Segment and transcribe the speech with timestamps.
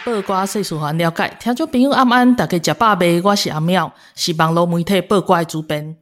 [0.00, 3.20] 知；报挂世事，还了解，听众朋友晚安，大家食饱未？
[3.22, 5.96] 我是阿妙，是网络媒体报瓜的主编。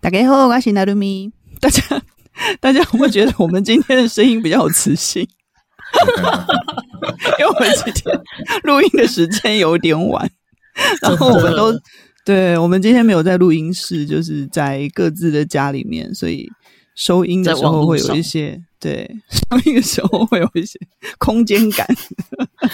[0.00, 1.30] 大家好，我是娜露咪。
[1.60, 1.82] 大家
[2.60, 5.22] 大家会觉得我们今天的声音比较有磁性，
[7.38, 8.20] 因为我们今天
[8.62, 10.28] 录音的时间有点晚，
[11.02, 11.72] 然后我们都
[12.24, 16.48] 对，我们今天没有在录音室，就是在各自的家里面，所以
[16.94, 18.60] 收音的时候会有一些。
[18.84, 20.78] 对，上映的时候会有一些
[21.16, 21.88] 空间感，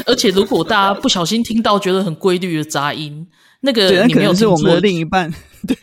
[0.06, 3.24] 而且如果大家不小心听到觉得很规律的杂音，
[3.60, 5.32] 那个你没有可能是我们的另一半，
[5.68, 5.76] 对，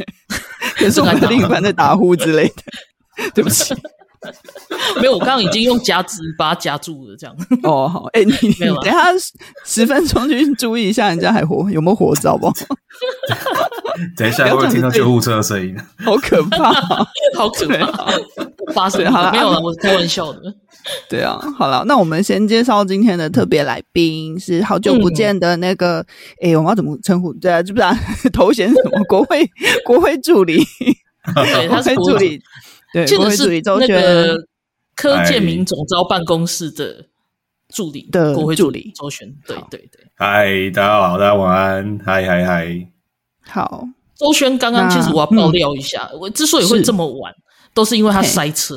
[0.76, 3.74] 可是我们的另一半在打呼之类的，对不起，
[5.02, 7.36] 没有，我刚刚已经用夹子把它夹住了，这样。
[7.64, 9.06] 哦，好，哎，你没有，等一下
[9.66, 12.54] 十分钟去注意一下人家还活有没有活着，好不好？
[14.16, 15.76] 等一下会不会听到救护车的声音？
[16.04, 16.72] 好可怕，
[17.36, 18.12] 好可怕。
[18.74, 20.42] 发生好了，没有了，我是开玩笑的。
[21.10, 26.00] 对啊，好了，那我们先介绍今天的特别来宾，是好久不见的那个，
[26.42, 27.34] 哎、嗯，我们要怎么称呼？
[27.34, 27.96] 对啊，知不知道
[28.34, 29.02] 头衔是什么？
[29.06, 29.50] 国会
[29.86, 30.58] 国会助理，
[31.34, 32.42] 对，他是国会助理，
[32.94, 34.38] 对，国会助理周轩，那个
[34.96, 37.06] 柯建明总招办公室的
[37.74, 40.06] 助理的国会助理周轩，对对对。
[40.16, 42.00] 嗨，大家好，大家晚安。
[42.06, 42.88] 嗨嗨嗨，
[43.48, 43.84] 好，
[44.18, 47.34] 周轩刚刚其实我要爆料一下，我之所以会这么晚。
[47.74, 48.76] 都是因为他塞车，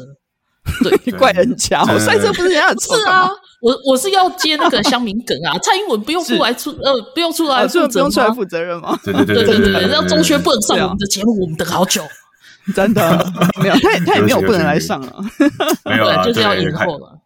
[0.83, 2.95] 对， 怪人家，我塞车不是人家的错。
[2.99, 3.27] 是啊，
[3.63, 8.99] 我我是要接那个乡民梗啊， 蔡英文不用出来出呃，不用出来负责，不用出来负责任吗？
[9.03, 12.03] 对对对对对对，让周轩不能上我们的节目，我们等好久，
[12.75, 13.33] 真的
[13.63, 15.25] 没有，他也他也没有不能来上啊，
[15.85, 17.19] 没有，就是要延后了，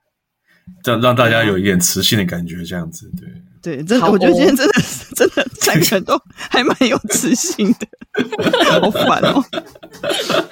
[0.83, 3.29] 这样让大家有一点磁性的感觉，这样子，对。
[3.65, 7.87] 对，真的，我觉得今天真的是真的三个人都还蛮有磁性的，
[8.79, 9.43] 好烦哦。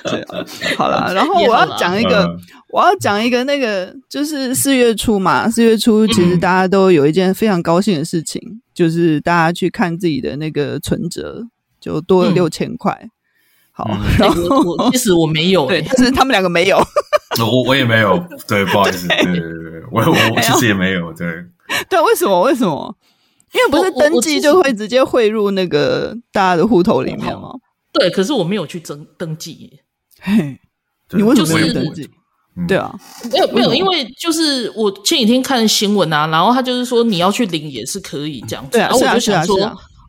[0.04, 0.42] 对啊，
[0.78, 2.26] 好啦，然后我要讲一个，
[2.72, 11.44] 我要讲一个那个，就是四月初嘛，四月初其实大家都有一件非常高兴的事情，嗯、就是大家去看自己的那个存折，
[11.78, 12.98] 就多了六千块。
[13.02, 13.10] 嗯、
[13.82, 16.76] 好，然后、欸、我，我其实我没有、欸，对，但是他们两个没有，
[17.41, 21.26] 我我也没有，对，不好意思，对对对，我我其实也没有，对。
[21.88, 22.41] 对，为什么？
[22.43, 22.94] 为什么？
[23.53, 27.50] 因为不是登记就会直接汇入那个大家的户头里面吗？
[27.93, 29.81] 对，可是我没有去登登记。
[30.20, 30.59] 嘿，
[31.10, 32.09] 你为什么没有登记？
[32.69, 32.94] 对啊，
[33.31, 38.72] 没有没有，因为就是我前几天看新闻啊，然后他就是说你要去领也是可以这样子。
[38.72, 39.56] 对啊，然后我就想说，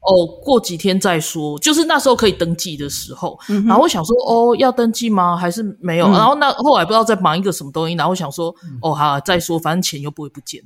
[0.05, 3.39] 哦，过几天再说，就是那时候可以登记的时候。
[3.65, 5.35] 然后我想说，哦，要登记吗？
[5.37, 6.09] 还是没有？
[6.11, 10.61] 然后那后来不知道在忙一个什么东西，然后我想说，哦，好，再说，反正钱又不会不见。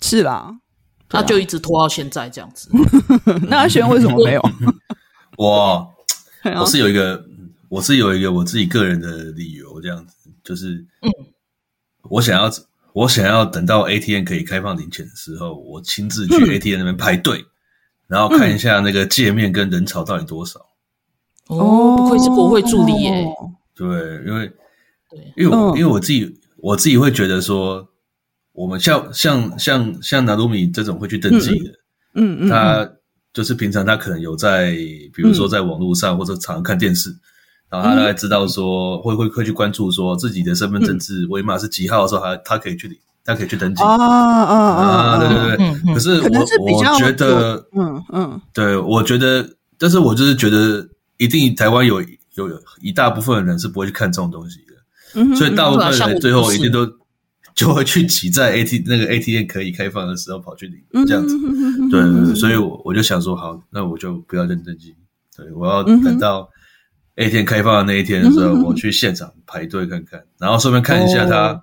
[0.00, 0.58] 是啦。
[1.08, 2.70] 他就一直拖到现在这样子。
[3.46, 4.42] 那阿轩为什么没有？
[5.36, 5.86] 我
[6.58, 7.22] 我是有一个，
[7.68, 11.10] 我是有一个我自己个人的理由，这样子就是，嗯，
[12.08, 12.50] 我想要
[12.94, 17.44] 我想要等到 ATM 可以开放领钱的时候，我亲自去 ATM 那边排队，
[18.12, 20.60] 然后看一下那个界面跟人潮到底多少。
[21.48, 23.26] 哦，不愧是国会助理耶。
[23.74, 23.86] 对，
[24.26, 24.52] 因为
[25.36, 27.88] 因为我因为我自己我自己会觉得说。
[28.54, 31.70] 我们像像像像拿鲁米这种会去登记的，
[32.16, 32.86] 嗯嗯，他
[33.32, 34.72] 就是平常他可能有在，
[35.14, 37.08] 比如说在网络上或者常常看电视，
[37.70, 43.82] 然后他大概知道说会会会去关注说自己的身份证字尾码是几号的时候，他他可以去领，他可以去登记。
[43.82, 45.18] 啊啊啊！
[45.18, 50.86] 对对对，可是我我觉得，嗯嗯，对，我觉得，但是我就是觉得，
[51.18, 52.00] 一定台湾有
[52.34, 56.88] 有一大部分的人是不会去看这种东西的，所以大部分人最后一定都。
[57.54, 61.36] 就会去挤在 AT 那个 ATM 可以开放的时候跑去领这样子，
[61.90, 64.94] 对对对，所以我我就想说，好，那我就不要认登记，
[65.36, 66.48] 对，我要等到
[67.16, 71.62] ATM 开放的那一天的时候，我去现场排队看看，然后顺便看一下他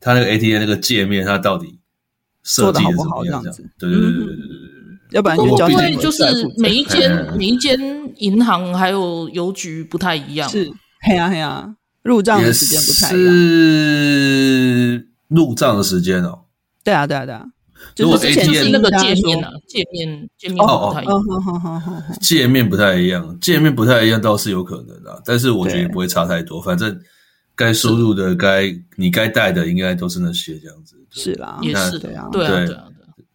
[0.00, 1.78] 他那个 ATM 那个界面，他到底
[2.42, 3.42] 设计的怎么样？
[3.42, 4.36] 这样子，对对对对对对对，
[5.10, 6.24] 要不然就交因为就是
[6.56, 7.78] 每一间 每一间
[8.16, 10.48] 银行还有邮局不太一样？
[10.48, 10.70] 是，
[11.02, 13.32] 嘿呀嘿呀，入账的时间不太一样。
[13.34, 16.40] 是入账的时间哦，
[16.82, 17.44] 对啊，对啊，对啊，
[17.94, 21.22] 就是之前是那个界面啊，界面界面不太一样，
[22.20, 26.98] 界面不太一样，界面不太一样倒是有可能的，但是我觉得也不会差太多，反正
[27.60, 30.96] 该输入的、该你该带的，应该都是那些这样子。
[31.10, 32.84] 是啦，也是对啊，对啊，对啊，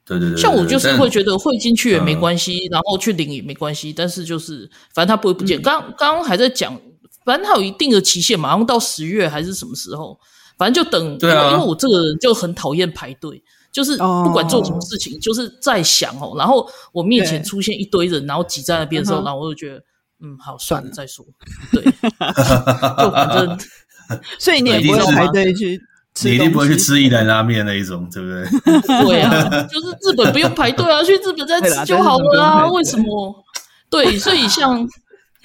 [0.04, 0.38] 对对对。
[0.38, 5.62] 像我就是会觉得汇进去也没关系，然后去领也没关系，但是就是反正他不会不见。
[5.62, 6.76] 刚刚刚还在讲，
[7.24, 10.20] 反正他有一定的期限嘛，马上到十月还是什么时候，
[10.58, 11.18] 反正就等。
[11.20, 13.44] 对啊，因为我这个人就很讨厌排队。
[13.72, 15.22] 就是不管做什么事情，oh.
[15.22, 19.84] 就是在想哦，然后我面前出现一堆人，然后挤在那边的时候，然后我就觉得，
[20.24, 21.26] 嗯，好，算了，再说。
[21.74, 23.60] 对， 就反正，
[24.40, 25.78] 所以你也不会排队去
[26.14, 28.82] 吃，你一定不会去吃一兰拉面那一种，对不对？
[29.06, 32.68] 对啊， 就是日本不用排队啊，去日本再吃就好了啊。
[32.68, 33.44] 为什么？
[33.90, 34.88] 对，所以像，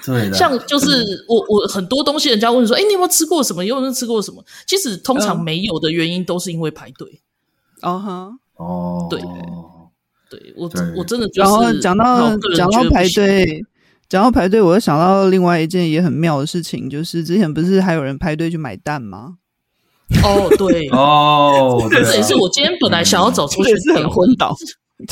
[0.04, 3.64] 对，像就是我我很多东西，人家问说，哎，你有没有吃过什么？
[3.64, 4.44] 有没有吃过什么？
[4.66, 7.20] 其实通常没有的原因都是因为排队。
[7.82, 9.20] 哦哈，哦，对，
[10.30, 13.64] 对我我真的就是，然后讲到讲到排队，
[14.10, 19.36] 讲到排队，我又想到另外一件也很妙的事情，就是之前不是还有人排队去买蛋吗？
[20.24, 24.52] 哦，对， 哦，这也是我今天本来想要走出去，是很昏倒，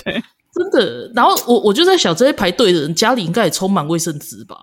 [0.04, 0.20] 对，
[0.52, 1.10] 真的。
[1.14, 4.56] 然后我我就在想，这些排队的人家里应该也充满卫生纸吧？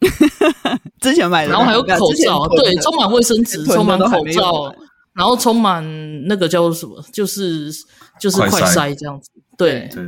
[1.00, 4.74] 之前买的，然后还有口罩，对，充满卫生纸，充满口罩。
[5.14, 5.80] 然后充满
[6.26, 7.70] 那个叫做什么，就是
[8.20, 10.04] 就是快塞这样子，对，对，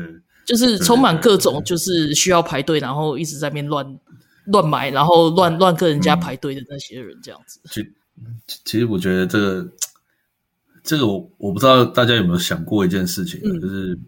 [0.47, 3.99] 就是充满各种就是需要排队，然后一直在那边乱
[4.47, 7.61] 乱买，然后乱乱跟人家排队的那些人这样子。
[7.71, 7.85] 其
[8.65, 9.69] 其实我觉得这个
[10.83, 13.99] 这个我我不知道大家有没有想过一件事情，就是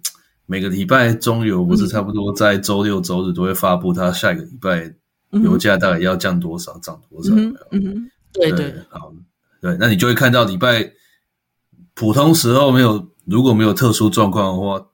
[0.46, 4.94] 每个礼拜中油不是差不多在周六周日都会发布它下一个礼拜
[5.42, 7.34] 油价大概要降多少，涨多少？
[7.72, 9.12] 嗯，对对，好。
[9.60, 10.92] 对，那你就会看到礼拜
[11.94, 14.87] 普通时候没有，如果没有特殊状况的话，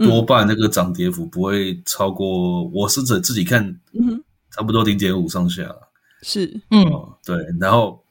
[0.00, 2.62] 多半那个涨跌幅不会超过。
[2.62, 5.74] 嗯、我是指自己看，嗯，差不多零点五上下。
[6.22, 6.84] 是，嗯，
[7.24, 7.36] 对。
[7.60, 8.02] 然后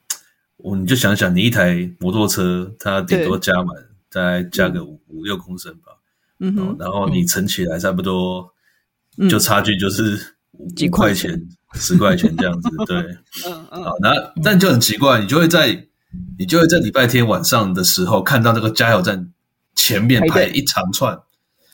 [0.57, 3.75] 我你就想想，你一台摩托车，它顶多加满，
[4.11, 5.91] 大概加个五五六公升吧。
[6.39, 8.49] 嗯，然后你乘起来差不多，
[9.29, 12.69] 就差距就是五块钱、十块钱这样子。
[12.87, 12.97] 对，
[13.45, 13.83] 嗯嗯。
[13.83, 14.11] 好，那
[14.43, 15.85] 但就很奇怪，你就会在。
[16.39, 19.31] 你就会在礼拜天晚上的时候看到那个加油站
[19.75, 21.19] 前面排一长串，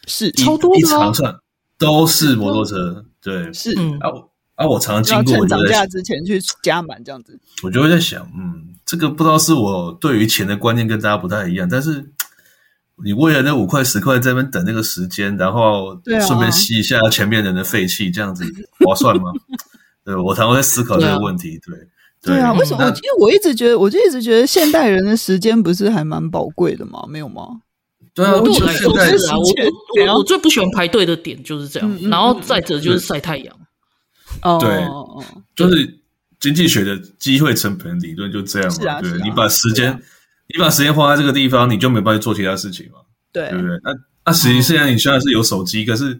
[0.07, 1.35] 是超多一长串
[1.77, 4.09] 都是摩托车，对，是啊
[4.55, 4.67] 啊！
[4.67, 12.11] 我常常经过，涨价之前去加满这样子，我就会在想，嗯，这个不知道是我对于钱的观念跟大家不太一样，但是
[13.03, 18.45] 你为了那五块十块在那边等那个时间，然后顺便吸一下前面人的废气，这样子
[18.85, 19.31] 划算吗？
[20.05, 21.87] 对，我常会在思考这个问题，对。
[22.21, 22.83] 对啊，为什么？
[22.87, 27.05] 因为我一直觉得，我就一直觉得现代人的时间不是还蛮宝贵的吗？
[27.07, 27.61] 没有吗？
[28.15, 31.99] 对啊，我觉得现在啊，我我我最不喜欢排队的点就是这样。
[32.09, 33.55] 然后再者就是晒太阳。
[34.41, 34.85] 哦，对，
[35.55, 35.99] 就是
[36.39, 39.01] 经济学的机会成本理论就这样嘛。
[39.01, 40.01] 对，你把时间，
[40.53, 42.99] 你把时间花在这个地方，你就没办法做其他事情嘛。
[43.31, 43.77] 对，对不对？
[43.83, 43.91] 那
[44.25, 46.19] 那实际现在你虽然是有手机，可是。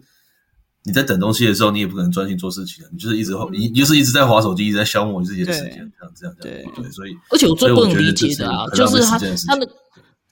[0.88, 6.72] 你在等东西的时候，你也不可能专心做事情，你就是一直你就是一直在划手机，一直在消磨你自己的时间，这样这样这样。
[6.76, 9.68] 对，所以而且我最不能理解的啊，就是他他的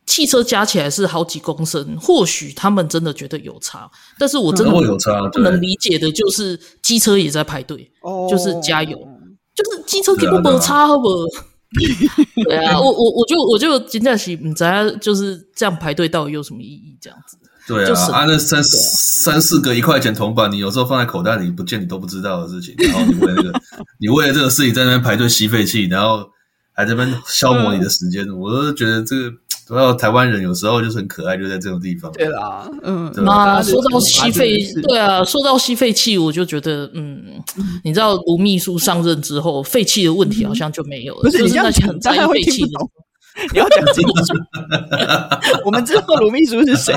[0.07, 7.91] 汽车加起来是好几公升，或许他们真的觉得有差，但是我真的有差，不能理解的就是机车也在排队，
[8.31, 8.99] 就是加油，
[9.55, 11.09] 就是机车给不没差好不？
[12.45, 16.97] 对啊，我我我就我就真的是不知道就是这样排队到底有什么意义？
[17.01, 17.37] 这样子。
[17.67, 23.61] 对啊，啊，那三三四个一块钱铜板，你有时候放在口袋里不见你都不知道的事情， 然后你为了这个，
[23.99, 26.29] 你为了这个事情在那边排队吸废气，然后
[26.75, 29.33] 还在那边消磨你的时间，我都觉得这个，
[29.67, 32.13] 主要台湾人有时候就是很可爱，就在这种地方。
[32.13, 37.43] 对啦，嗯，啊，说到吸废，对啊，说到吸废气，我就觉得，嗯，
[37.83, 42.71] 你知道卢秘书上任之后，废气的问题好像就没有了，就是那些很在意废气的。
[43.53, 44.35] 你要讲清楚，
[45.65, 46.95] 我们知道卢秘书是谁？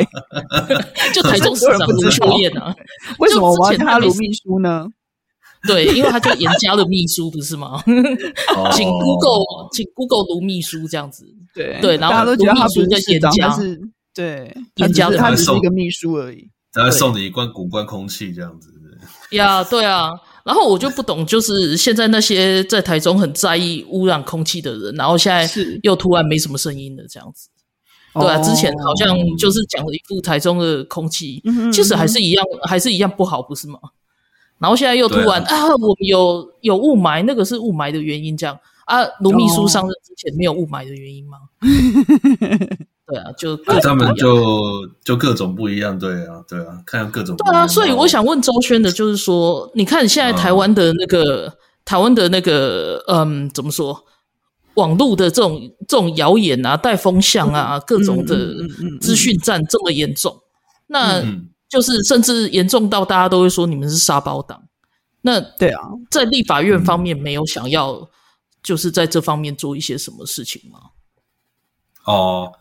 [1.15, 2.75] 就台中市长卢秀燕啊？
[3.17, 4.85] 为什么我要他卢秘书呢？
[5.67, 7.81] 对，因为他就严加的秘书，不是吗？
[8.73, 11.25] 请 Google，请 Google 卢秘书这样子。
[11.57, 12.73] 对对，然后大家都觉得他不
[13.61, 13.81] 是，
[14.13, 16.47] 对，演讲他只是一个秘书而已。
[16.71, 18.69] 他会送你一罐古关空气这样子。
[19.31, 20.11] 呀，对啊。
[20.43, 25.49] 然后我就不懂，就是现在那些在台中很在意污染空气的人，然后现在
[25.83, 27.49] 又突然没什么声音了，这样子。
[28.13, 33.77] 对啊，之前好像就是讲了一副台中的空气，其实还是一样，还是一样不好，不是吗？
[34.59, 38.57] 然后现在又突然啊，我们有有雾霾，那个是雾霾的原因，这样
[38.87, 39.05] 啊？
[39.21, 41.37] 卢秘书上任之前没有雾霾的原因吗？
[43.07, 47.37] 对啊，就他们就就各种不一样，对啊，对啊，看各种。
[47.37, 54.03] 对啊，所以我想问周轩的，就是说，你看现在台湾的那个台湾的那个，嗯，怎么说？
[54.73, 58.53] 网络的这种这种谣言啊、带风向啊、各种的
[59.01, 60.39] 资讯战这么严重，
[60.85, 61.23] 那
[61.67, 64.61] 就是甚至严重到大家都会说你们是沙包党。
[65.21, 68.07] 那对啊，在立法院方面没有想要
[68.61, 70.79] 就是在这方面做一些什么事情吗？
[72.05, 72.51] 哦，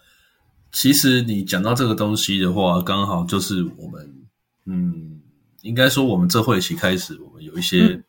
[0.73, 4.27] 其实你讲到这个东西的话，刚好就是我们
[4.65, 5.21] 嗯，
[5.63, 8.03] 应该说我们这会期开始，我们有一些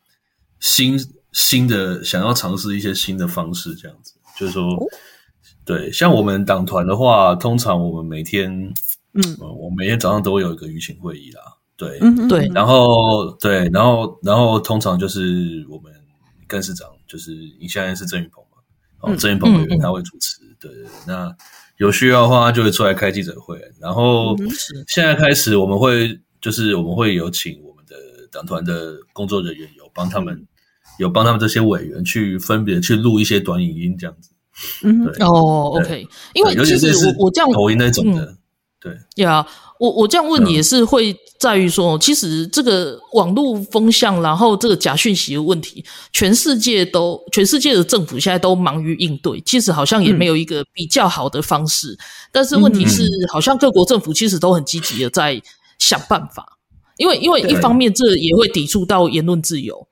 [0.60, 0.96] 新。
[0.96, 1.08] 嗯。
[1.30, 4.66] 新的想要尝试一些新的方式，这样子就是说，
[5.62, 8.50] 对，像我们党团的话，通常我们每天，
[9.12, 11.42] 嗯，我每天早上都会有一个舆情会议啦，
[11.76, 15.92] 对，对，然后对，然后然后通常就是我们
[16.48, 18.58] 干事长就是你现在是郑云鹏嘛，
[19.00, 20.70] 哦，郑云鹏委员他会主持，对，
[21.06, 21.34] 那
[21.78, 24.36] 有需要的话，他就会出来开记者会，然后
[24.86, 27.96] 现在开始我们会就是我们会有请我们的
[28.30, 30.46] 党团的工作人员有帮他们。
[30.98, 34.30] 有帮他们这些委员去分别去录一些短影音，这样子。
[34.82, 38.37] 嗯，哦，OK，因为其实我我这样投音那种的，嗯、
[38.80, 38.92] 对。
[39.16, 39.46] 呀，
[39.78, 51.92] 我我这样问你也是会在于说，嗯、其实这个网络风向，然后这个假讯息的问题，全世界都全世界的政府现在都忙于应对，其实好像也没有一个比较好的方式。
[51.92, 51.98] 嗯、
[52.32, 55.42] 但是问题是，好像各国政府其实都很积极的在
[55.78, 56.58] 想办法，
[56.96, 59.86] 因为因为一方面这也会抵触到言论自由。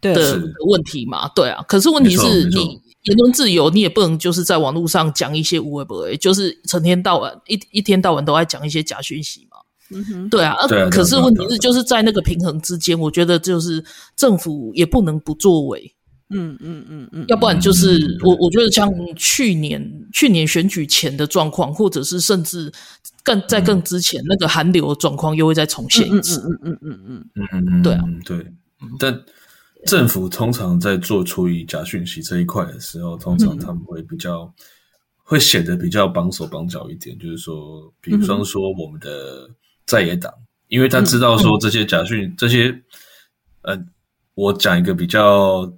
[0.00, 9.56] 的问题嘛，对啊，可是问题是你言论自由，你也不能就是在网络上讲一些无为不为，就是成天到晚一一天到晚都在讲一些假讯息嘛，
[9.90, 10.54] 嗯哼，对啊，
[10.90, 13.82] 可是问题是就是在那个平衡之间，我觉得就是
[14.14, 15.94] 政府也不能不作为，
[16.30, 22.70] 嗯嗯嗯嗯，要不然就是我我觉得像去年去年选举前的状况，或者是甚至
[23.22, 28.46] 更在更之前那个寒流的状况，又会再重现一次，嗯嗯嗯嗯嗯嗯，对啊，对，
[28.98, 29.18] 但。
[29.86, 34.52] 政府通常在做处理假讯息这一块的时候，通常他们会比较、嗯、
[35.22, 37.16] 会显得比较绑手绑脚一点。
[37.18, 39.48] 就是说，比方说我们的
[39.86, 40.32] 在野党，
[40.66, 42.74] 因为他知道说这些假讯、嗯、这些，
[43.62, 43.78] 呃，
[44.34, 45.72] 我讲一个比较，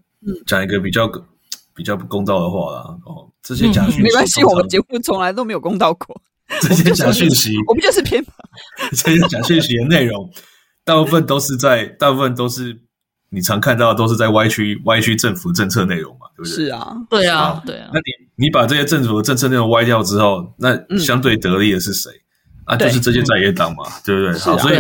[0.47, 1.07] 讲一个比较
[1.75, 2.99] 比较不公道的话啦。
[3.05, 6.21] 哦，这些假讯息、嗯、没关系，我们节目从来都没有公道过。
[6.63, 8.25] 这些假讯息，我们就是偏
[8.97, 10.29] 这些假讯息的内容，
[10.85, 12.81] 大部分都是在，大部分都是。
[13.31, 16.53] 你常看到的都是在歪曲歪曲政府政策内容嘛，对不对？
[16.53, 17.89] 是啊，对啊，对啊。
[17.95, 22.11] 那你你把这些政府的政策内容歪掉之后，那相对得利的是谁？
[22.65, 24.39] 啊，就是这些在野党嘛，对不对？
[24.39, 24.77] 好，所以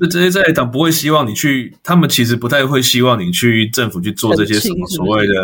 [0.00, 5.34] 就这些在野党不会希望你去，他们其实不太会希望你去政府去做这些什么所谓的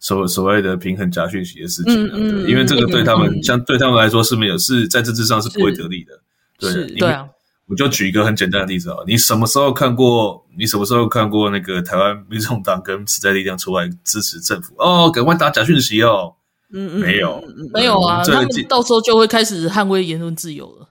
[0.00, 6.20] 所所谓的平衡假讯息的事情，对，因为这个对他们像对他们来说是没有是在政治上是不会得利的，
[6.58, 7.26] 对，对啊。
[7.68, 10.42] 我就举一个很简单的例子啊，你什么时候看过？
[10.56, 14.74] 你什么时候看过那个台湾民众党跟时代力量出来支持政府？
[14.78, 16.34] 哦，赶快打假讯息哦！
[16.72, 20.88] 嗯嗯，没有，没有啊，他们到时候就会开始捍卫言论自由了。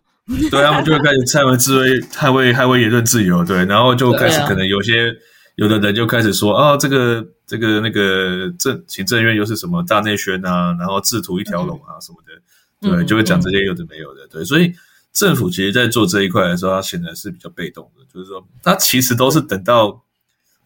[0.50, 3.44] 对，他们就会开始捍卫自卫、捍卫捍卫言论自由。
[3.44, 5.12] 对，然后就开始可能有些
[5.56, 14.28] 有的人就开始说啊，这个这个那个政行政院又是什么大内宣啊，然后制图一条龙啊什么的，对，就会讲这些有的没有的。
[14.32, 14.72] 对，所以。
[15.18, 18.06] 政府其实，在做这一块的时候，它显然是比较被动的。
[18.14, 20.04] 就是说，它其实都是等到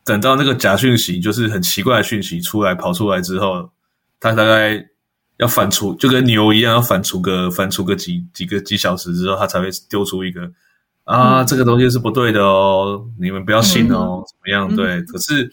[0.03, 3.69] 等到那个假讯息，就是很奇怪的讯息出来跑出来之后，
[4.19, 4.85] 它大概
[5.37, 10.51] 要反刍，就跟牛一样，要反刍个反刍个几几个几小时之后，它才会丢出一个
[11.05, 14.75] 啊，这个东西是不对的哦，你们不要信哦，怎么样？
[14.75, 15.01] 对。
[15.03, 15.49] 可是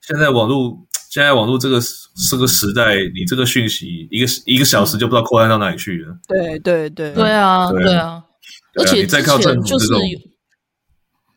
[0.00, 0.76] 现在网络，
[1.10, 1.80] 现在网络这个
[2.28, 6.18] 这个时代，你这个讯息一个一个小时就不知道扩散到哪里去了。
[6.26, 8.21] 对对对，对啊，对啊。
[8.74, 9.88] 而且之前就是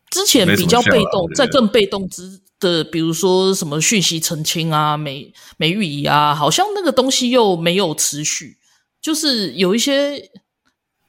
[0.10, 8.58] 之前比较被动，在更被动之的，比如说什么讯息澄清啊、美美玉仪啊，好像那个东西又没有持续，
[9.02, 10.32] 就是有一些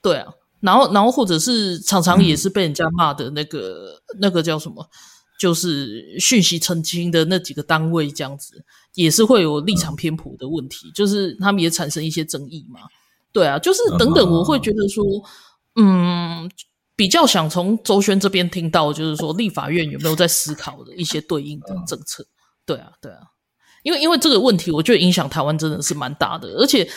[0.03, 0.27] 对啊，
[0.59, 4.85] 然后然后或者是常常也是被人家骂的那个、嗯、那个叫什么，
[5.39, 8.65] 就是讯息澄清的那几个单位这样子，
[8.95, 12.81] 也是会有立场偏颇的问题，嗯、就是他们也产生一些争议嘛，
[13.31, 15.05] 对啊，就是等等，我会觉得说。
[15.77, 16.51] 嗯，
[16.97, 22.23] 比较想从周宣这边听到，就是说立法院有没有在思考的一些对应的政策？
[22.23, 22.33] 嗯、
[22.65, 23.19] 对啊，对啊，
[23.83, 26.89] 因为因为这个问题，我觉得影响台湾真的是蛮大的，而且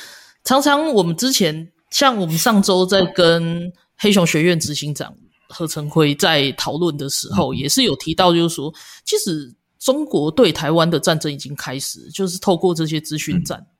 [0.44, 5.14] 常常我们之前像我们上周在跟黑熊学院执行长
[5.50, 13.60] 何成辉在讨论的时候，嗯、也是有提到，就是说其实中国对台湾的战争已经开始，就是透过这些资讯战。
[13.60, 13.76] 嗯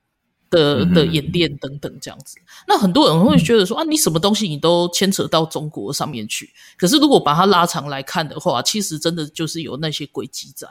[0.50, 2.38] 的的演练等等这样子，
[2.68, 6.50] 那很多人会觉得说啊，你什么东西你都牵扯到中国上面去。
[6.78, 10.68] 可是如果把它拉长来看的话，其实真的就是有那些轨迹在。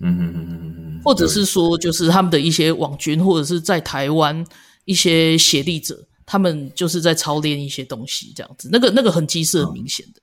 [0.00, 0.74] 嗯嗯嗯嗯嗯。
[0.96, 4.44] 嗯，或者是说就是他们的一些网军，或者是在台湾
[4.84, 10.20] 一些协力者，他们就是在操练一些东西，这样子，那个那个痕迹是很明显的。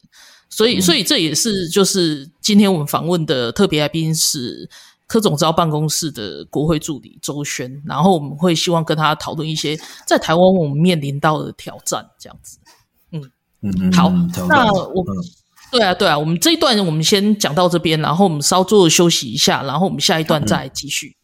[0.50, 4.70] 所以，所以这也是就是今天我们访问的特别来宾是
[5.14, 9.78] 柯总召办公室的国会助理周轩，然后我们会希望跟他讨论一些
[10.08, 12.58] 在台湾我们面临到的挑战，这样子。
[13.12, 13.22] 嗯
[13.62, 14.10] 嗯嗯，好，
[14.50, 15.14] 那我嗯
[15.72, 21.16] 对啊对啊，我们这一段我们先讲到这边，然后我们稍作休息一下，然后我们下一段再继续。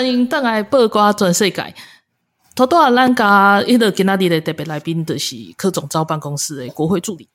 [0.00, 1.74] 欢迎邓来八卦转世界。
[2.54, 7.28] 头多啊，咱家一个今天的特别来宾的是柯总召办公室的国会助理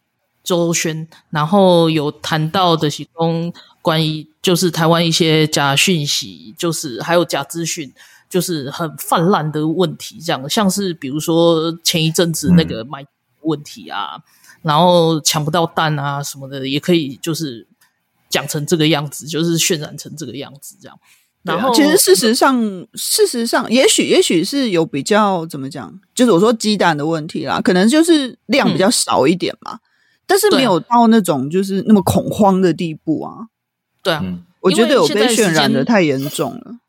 [0.44, 3.54] 周轩，然后有谈到的是说
[3.84, 7.94] 关于就是台湾一些假讯息，就是还有假资讯，
[8.28, 13.06] 就是很泛滥的问题，这样像是比如说前一阵子那个买
[13.42, 14.22] 问题啊，嗯、
[14.64, 17.68] 然后抢不到蛋啊什么的，也可以就是
[18.28, 21.00] 讲成这个样子，就是渲染成这个样子，这样。
[21.46, 22.60] 然后，其实事实上，
[22.96, 29.80] 事实上，也许也许是有比较怎么讲，就是我说鸡蛋的问题啦，可能就是量比较少一点嘛，嗯、
[30.26, 33.46] 但是没有到那种就是那么恐慌的地步啊。
[34.02, 34.26] 对啊，
[34.62, 36.80] 我觉得有被渲染的太严重了。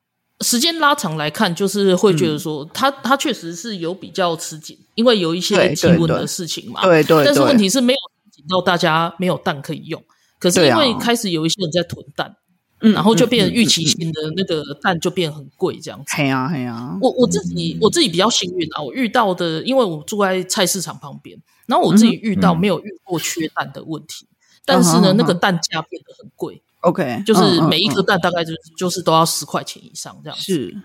[0.40, 6.81] 时间拉长来看，就是会觉得说，它它确实是有比较吃紧，因为有一些基温的事情嘛。
[6.83, 7.25] 对对，对对。
[7.27, 10.03] 但是问题是没有吃紧到大家没有蛋可以用，
[10.38, 12.35] 可是因为开始有一些人在囤蛋。
[12.81, 16.05] 嗯，然后就变成预期性的那个蛋就变很贵这样子。
[16.17, 24.27] 嘿呀嘿呀，我我自己我自己比较幸运啊，我遇到的，因为我住在菜市场旁边，然后我自己遇到没有遇过缺蛋的问题，
[24.65, 26.62] 但是呢，那个蛋价变得很贵。
[26.81, 30.77] OK，就是每一颗蛋大概就是就是都要十块钱以上这样子，是，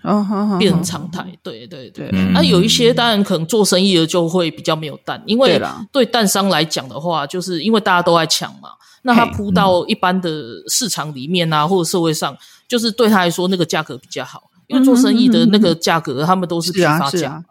[0.58, 1.24] 变成常态。
[1.44, 5.60] 对对对，那有一些当然可能做生意的就会比较没有蛋，因为
[5.92, 8.70] 对蛋商来讲的话，就是因为大家都在抢嘛。
[9.02, 12.36] 那他铺到一般的市场里面啊，或者社会上，
[12.68, 17.44] 就是对他来说那个价格比较好，因为做生意的那个价格他们都是批发价，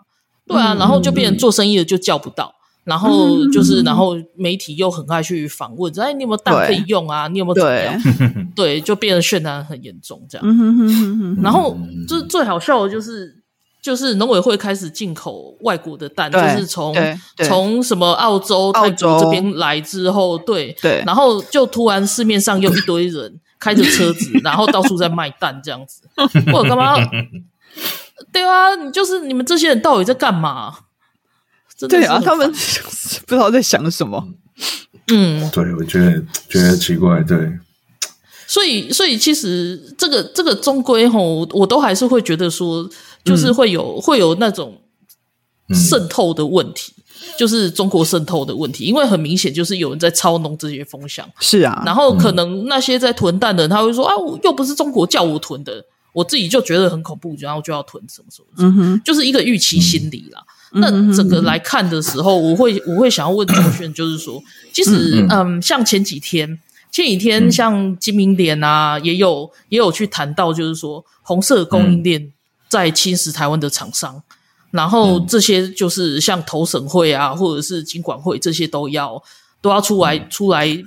[0.47, 2.53] 对啊，然后就变成做生意的就叫不到，
[2.85, 7.27] 然后就是然后媒体又很爱去访问，哎，你有没有蛋可以用啊？
[7.27, 8.01] 你有没有怎么样？
[8.55, 10.47] 对，就变得渲染很严重这样，
[11.41, 13.40] 然后就是最好笑的就是。
[13.81, 16.95] 就是农委会开始进口外国的蛋，就是从
[17.37, 26.03] 从什么澳洲、泰国这边来之后，对对，然后就突然市面上又一堆人 开着车子， 然后到处在卖蛋这样子。
[26.53, 26.95] 我干嘛？
[28.31, 30.75] 对啊，你就是你们这些人到底在干嘛？
[31.89, 32.51] 对啊，他们
[33.25, 34.27] 不知道在想什么。
[35.11, 37.57] 嗯，对，我觉得觉得奇怪，对。
[38.45, 42.87] 所以，所以其实这个这个终归吼，我都还是会觉得说。
[43.23, 44.81] 就是会有、嗯、会有那种
[45.69, 47.03] 渗透的问题，嗯、
[47.37, 51.27] 就是中国渗透的问题，因为很明显就是有人在操弄这些风向。
[51.39, 60.43] 是啊，然后可能那些在囤蛋的人，他会说啊，我又不是中国叫我囤的，我自己就觉得很恐怖，然后就要囤什么什么，嗯哼，就是一个预期心理啦。
[60.73, 64.41] 嗯、那整个来看的时候，我会我会想要问周宣，就是说，
[64.73, 66.59] 其实嗯，嗯，像前几天
[66.91, 72.31] 前几天像金明点啊，也有也有去谈到，就是说红色供应链。
[72.71, 74.23] 嗯在侵蚀台湾的厂商，
[74.71, 79.21] 然后这些就是像投审会啊，或者是经管会，这些都要
[79.59, 80.81] 都要出来出来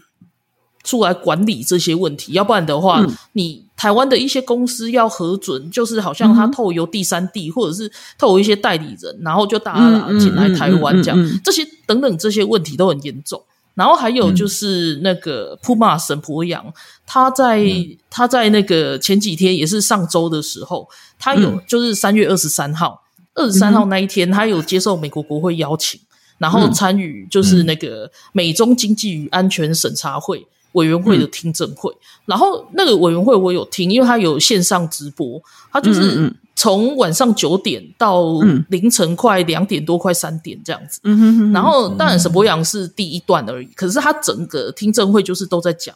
[0.83, 13.42] 出来管理这些问题，要不然的话，嗯、你台湾的一些公司要核准，就是好像他透由第三地，或者是透过一些代理人，然后就大家进来台湾这样，这些等等这些问题都很严重。
[13.74, 16.64] 然后还有就是那个铺马沈伯洋，
[17.04, 23.02] 他在、嗯、他在那个前几天也是上周的时候，他有就是三月二十三号，
[23.34, 26.00] 二十三号那一天，他有接受美国国会邀请，
[26.38, 31.92] 然后参与就是那个美中经济与安全审查会委员会的听证会。
[32.26, 38.38] 然后那个委员会我有听，因为他有线上直播，他就是从晚上九点到
[38.69, 41.01] 凌晨快两点多，快三点这样子。
[41.03, 41.53] 嗯哼哼。
[41.53, 45.95] 然后当然沈博阳是第一段而已，可是他整个听证会就是都在讲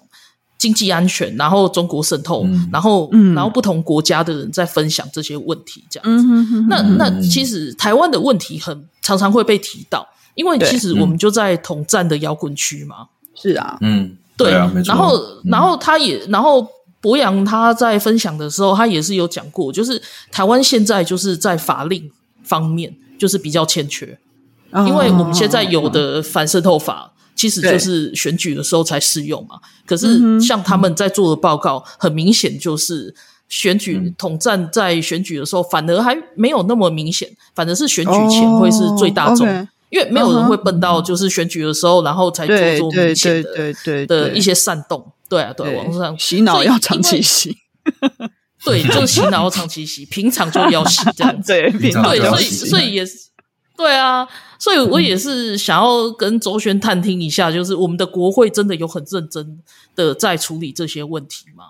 [0.58, 6.24] 经济安全，然后中国渗透，嗯、然后、嗯、然后不同国家的人在分享这些问题这样子。
[6.24, 13.06] 嗯、哼哼那那其实台湾的问题很常常会被提到，因为其实我们就在统战的摇滚区嘛。
[13.34, 14.92] 是啊，嗯，对，对啊，没错。
[14.92, 16.66] 然后然后他也然后。
[17.00, 22.10] 伯洋他在分享的时候，他也是有讲过，就是台湾现在就是在法令
[22.42, 24.18] 方面就是比较欠缺，
[24.70, 29.56] 哦、因为我们现在有的反渗透法其实就是选举的时候才适用嘛。
[29.86, 33.14] 可是像他们在做的报告，很明显就是
[33.48, 39.48] 选举统战在选举的时候反而还没有那么明显，反而是选举前会是最大众。
[39.48, 47.56] 哦因为没有人会笨到就是选举的时候，然后才做做明显的的一些煽动，对啊，对，网络上洗脑要长期洗，
[48.64, 53.28] 对，就是洗脑要长期洗，平常就要洗 这样子，对，对，所以所以也是，
[53.76, 54.26] 对啊，
[54.58, 59.58] 所以我也是想要跟周轩探听一下，就是我们的国会真的有很认真
[59.94, 61.64] 的在处理这些问题吗？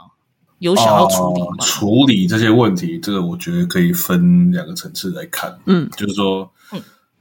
[0.61, 1.49] 有想要处理吗？
[1.61, 6.51] 处理这些问题，这个我觉得可以分两个层次来看，嗯，就是说。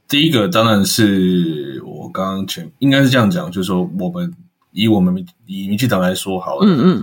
[0.08, 4.32] 第一个当然是我刚刚前应该是这样讲，就是说我们
[4.78, 7.02] 以我们以民进党来说好了，嗯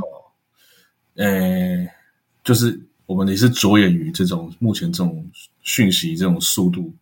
[1.15, 1.25] 嗯，
[1.85, 1.87] 呃，
[2.43, 5.29] 就是我们也是着眼于这种目前这种
[5.61, 6.93] 讯息这种速度，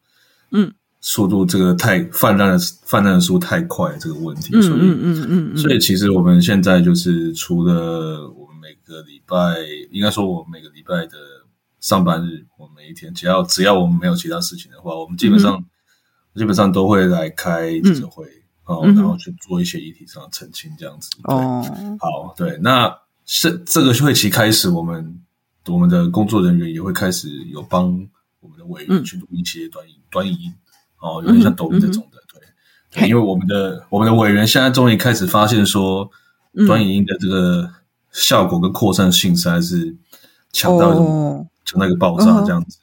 [0.50, 9.38] 嗯，速度这个太泛滥的泛滥的速度太快这个问题，所以嗯嗯嗯，所以其实我们现在就是除了我们每个礼拜，
[9.92, 11.18] 应该说我们每个礼拜的
[11.80, 15.64] 上班日，我们每一天只要只要我们没有其他事情的话，我们基本上。
[16.36, 21.10] 基本上都会来开记者会，嗯、哦，然后去做一些议题上的澄清，这样子。
[21.24, 21.62] 哦，
[22.00, 22.94] 好，对，那
[23.26, 25.22] 是这个会期开始，我们
[25.68, 27.86] 我们的工作人员也会开始有帮
[28.40, 30.54] 我们的委员去录一些短影、嗯、短影音，
[31.00, 36.10] 哦，有点像抖音这种的，嗯、对，对，因为我们的我们的委员现在终于开始发现说，
[36.68, 37.70] 短影音的这个
[38.12, 39.96] 效果跟扩散性实在是
[40.52, 41.50] 强到一种。
[41.64, 42.78] 哦就那个爆炸这样子，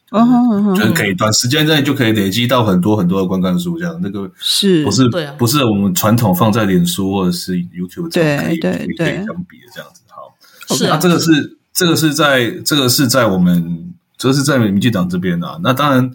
[0.75, 10.03] 就是可以短时间内就可以累积到很多很多的观看数，这样那个是不是不是我们传统放在脸书或者是 YouTube 这样可以可以相比的这样子？
[10.09, 10.35] 好，
[10.75, 15.59] 是啊，这个是这个是在这个是在我们这个是在民进党这边啊。
[15.63, 16.11] 那当然，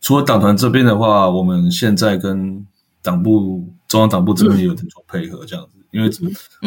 [0.00, 2.66] 除了党团这边的话，我们现在跟
[3.02, 5.78] 党部中央党部这边也有在做配合这样子。
[5.92, 6.10] 因为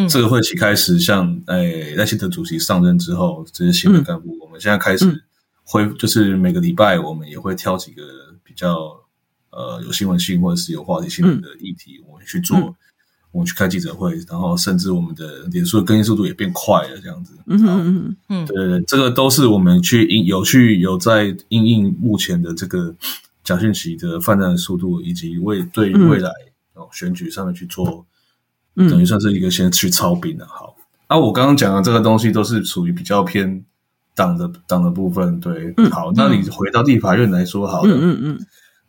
[0.08, 5.24] 这个会期开始，像诶赖清德主席上任之后，这些新的干部，我们现在开始
[5.64, 8.04] 会就是每个礼拜，我们也会挑几个
[8.44, 8.96] 比较
[9.50, 12.76] 呃有新闻性或者是有话题性的议题，我们去做，
[13.32, 17.34] 我们去开记者会，然后甚至我们的脸书的更新速度也变快了，这样子。
[17.48, 22.96] 嗯嗯嗯对对对，这个都是我们去应有去有在应应目前的这个
[23.44, 26.30] 假讯息的泛滥的速度，以及未对于未来
[26.76, 28.06] 哦选举上面去做。
[28.76, 30.76] 等于算是一个先去操兵的，好。
[31.08, 33.64] 啊，我刚刚讲的这个东西都是属于比较偏
[34.16, 35.72] 党的党的部分，对。
[35.92, 38.46] 好，那你回到立法院来说，好了，嗯嗯。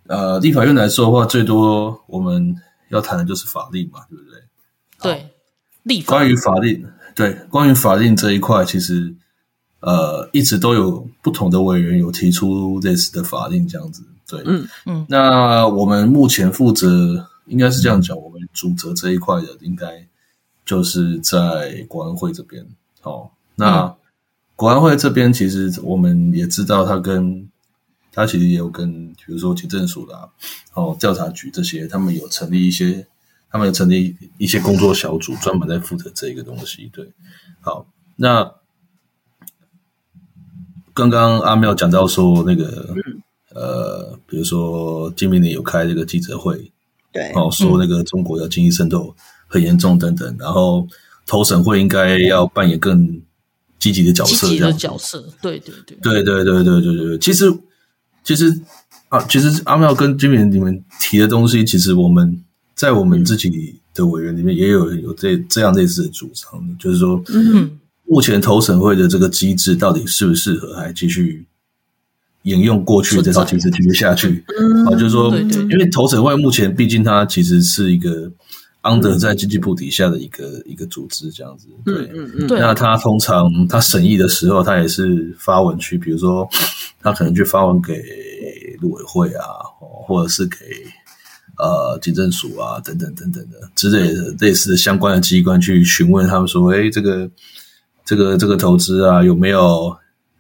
[0.07, 2.57] 呃，立法院来说的话，最多我们
[2.89, 4.41] 要谈的就是法令嘛，对不对？
[5.03, 5.31] 对。
[5.83, 6.15] 立法。
[6.15, 6.83] 关于法令，
[7.15, 9.15] 对，关于法令这一块，其实
[9.81, 14.41] 呃，一直都有不同的委员有提出类似的法令这样子，对。
[14.47, 15.07] 嗯嗯。
[15.07, 17.29] 那我们目前负责。
[17.47, 20.07] 应该是这样讲，我们主责这一块的，应该
[20.65, 22.67] 就是在国安会这边。
[23.03, 23.95] 哦，那
[24.57, 27.49] 国安会这边，其实我们也知道，他跟
[28.13, 30.29] 他其实也有跟，比如说警政署啦，
[30.75, 33.07] 哦，调查局这些，他们有成立一些，
[33.49, 36.91] 他们有成立一些工作小组，专门在负责这个东西。
[36.93, 37.13] 对，
[37.61, 38.53] 好，那
[40.93, 42.95] 刚刚阿妙讲到说，那个
[43.55, 46.73] 呃，比如说今明年有开这个记者会。
[47.17, 49.15] 对，哦，说那个中国的经济渗透
[49.47, 50.87] 很严重等等，嗯、然后
[51.27, 53.21] 投审会应该要扮演更
[53.79, 57.19] 积极的角色，积极的角色，对对对，对对对对对对。
[57.19, 57.53] 其实
[58.23, 58.53] 其实
[59.09, 62.43] 啊，其实阿妙跟金敏你们提的东西，其实我们
[62.75, 71.47] 在我们自己的委员里面也有有这这样类似的主张，就是说，嗯，目前投审会的这个机制到底适不适合，还继续。
[72.47, 74.43] 沿用过去这套机制继续下去，
[74.87, 78.31] 啊，就是说，对对对，因为投审会目前毕竟它其实是一个
[78.83, 86.49] under 在经济部底下的一个一个组织这样子，对，嗯嗯，那他通常他审议的时候，他也是发文去，比如说
[87.03, 88.01] 他可能去发文给
[88.81, 89.43] 陆委会啊，
[90.07, 90.57] 或者是给
[91.59, 97.29] 呃警政署啊等等等等的之类的类似的相关的机关去询问他们说，哎，这个
[98.05, 99.93] 这个这个投资啊有没有？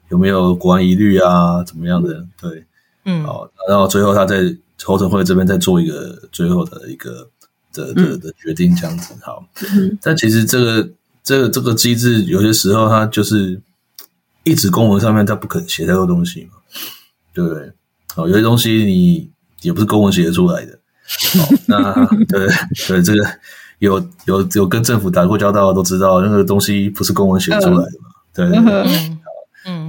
[0.09, 1.63] 有没有国安疑虑啊？
[1.65, 2.25] 怎么样的？
[2.41, 2.65] 对，
[3.05, 7.29] 嗯，好，然后最后他在头审会这边再做一个最后的一个
[7.73, 9.15] 的的的决定，这样子。
[9.23, 10.89] 好，嗯、但其实这个
[11.23, 13.61] 这个这个机制有些时候它就是
[14.45, 16.59] 一纸公文上面它不可能写太多东西嘛，
[17.35, 17.73] 对不对？
[18.15, 19.29] 好，有些东西你
[19.63, 20.79] 也不是公文写得出来的。
[21.39, 22.49] 好，那 对
[22.87, 23.25] 对这个
[23.81, 29.16] 有有有跟政府打过交道的都知道，那个东西不是公文写出来的嘛，对对对。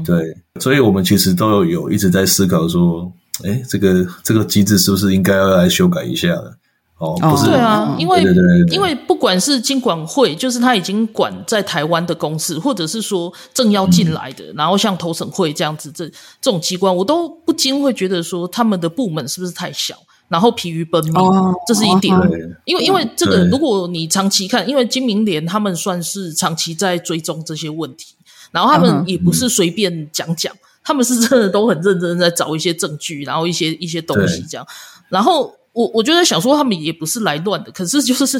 [0.08, 3.12] 对，所以我们其实都有有一直在思考说，
[3.44, 6.58] 哎，这个这个机制是不是应该要来修改一下了？
[7.00, 16.08] 哦，不是，对啊，因为对对对对因为不管是金管会，就是他已经管在台湾的公司，或者是说正要进来的，嗯、然后像投审会这样子，这
[16.42, 19.96] 这种机关，我都不禁会觉得说，他们的部门是不是太小，
[20.28, 22.18] 然后疲于奔命，哦、这是一点。
[22.18, 22.28] 哦、
[22.66, 28.16] 因为因为这个，如果你长期看，因为金明联他们算是长期在追踪这些问题。
[28.52, 30.58] 然后他们也不是随便讲讲，uh.
[30.84, 34.66] 他们是真的都很认真在找一些证据，然后一些一些东西这样。
[35.10, 38.40] 然后我我就在想说他们也不是来乱的，可是就是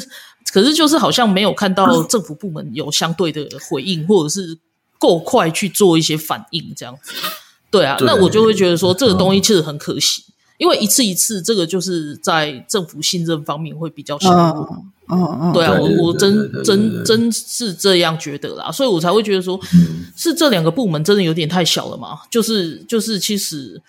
[0.52, 4.58] 可是就是好像没有看到政府部门有相对的回应，或者是
[4.98, 7.12] 够快去做一些反应这样子。
[7.70, 10.22] 对啊，对那我就会觉得说这个东西其实很可惜。
[10.22, 10.32] Uh.
[10.58, 14.30] 因为一次一次，这个就是在政府信任方面会比较小。
[14.30, 19.58] 嗯嗯，对啊，我我真真真是这样觉得啦，所以我才会觉得说，
[20.16, 22.18] 是这两个部门真的有点太小了嘛？
[22.30, 23.80] 就是就是，其实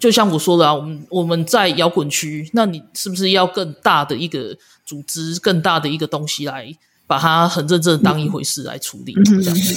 [0.00, 6.74] 就像我说的啊，我们我们在摇滚区，那你是不是要更大的一个组织，更大的一个东西来
[7.06, 9.14] 把它很认真的当一回事来处理？
[9.24, 9.74] 这样子。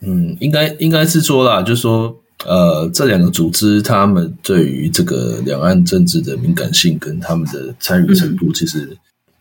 [0.00, 2.16] 嗯，应该应该是说啦，就是说。
[2.46, 8.96] 呃，这两个组织，他们对于这个两岸政治的敏感性跟他们的参与程度，其实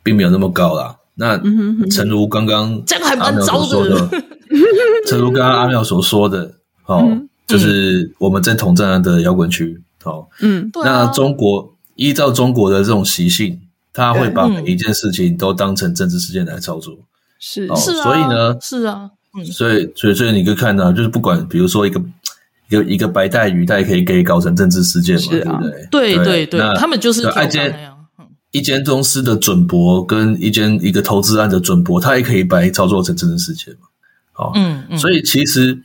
[0.08, 0.96] 并没有那么高啦。
[1.15, 1.38] 那
[1.89, 4.10] 诚如刚刚这样还蛮糟的，
[5.06, 6.50] 诚如刚刚阿妙所说的，
[6.86, 7.06] 哦，
[7.46, 13.60] 就是我们在统战的摇滚区，哦，嗯，那中国依照中国的这种习性，
[13.91, 16.96] 他会把每一件事情都当成政治事件来操作，
[17.38, 22.02] 是是，所以呢，是啊，嗯，所以所以所以你可以看到，就是不管比如说一个。
[22.70, 25.22] 有一个白带鱼带可以给搞成政治事件嘛？
[25.32, 25.88] 对不对？
[25.89, 27.74] 对对对，他们就是一间
[28.51, 33.88] 一间公司的准博跟一间一个投资案的准博，它也可以把操作成真实事件嘛？
[34.31, 34.97] 好，嗯嗯。
[34.97, 35.77] 所以其实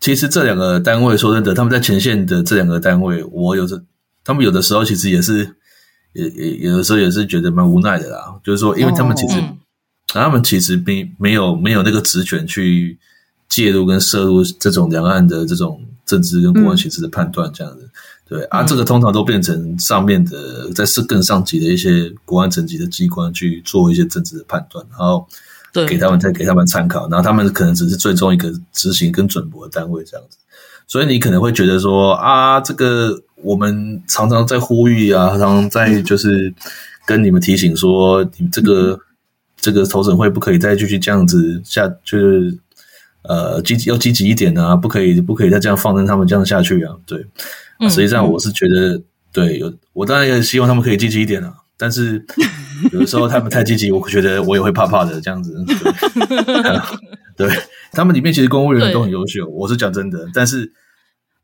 [0.00, 3.82] 其实这两个单位说真的，他们在前线的这两个单位，我有时
[4.24, 5.56] 他们有的时候其实也是
[6.12, 8.34] 也也有的时候也是觉得蛮无奈的啦。
[8.44, 9.42] 就是说，因为他们其实
[10.08, 12.98] 他们其实没没有没有那个职权去
[13.48, 15.82] 介入跟涉入这种两岸的这种。
[16.06, 17.90] 政治跟国安形势的判断，这样子，嗯、
[18.28, 25.24] 对啊，这个通常都变成上面的，在是更上级的一些国安层级的机关去做一些政治的判断，然后
[25.86, 30.38] 给他们再给他们参考，然后他们可能只是最终一个执行跟准驳的单位这样子，
[30.88, 36.52] 所以你可能会觉得说啊，这个我们常常在呼吁啊，常常在就是
[37.06, 39.00] 跟你们提醒说，你们这个、嗯、
[39.60, 42.58] 这个投审会不可以再继续这样子下，就是。
[43.28, 46.94] 呃，积极要积极一点啊，不可以不可以再这样放任他们这样下去啊。
[47.04, 47.26] 对，
[47.80, 51.52] 嗯、实际上我是觉得，嗯、对，有我当然也希望他们可以积极一点啊。
[51.76, 52.24] 但是
[52.92, 55.52] 有的时候他们太积极，我觉得我也会怕怕的这样子。
[57.36, 57.56] 对， 对
[57.92, 60.26] 他们里面其实公务员都很优秀，我是讲真的。
[60.32, 60.72] 但是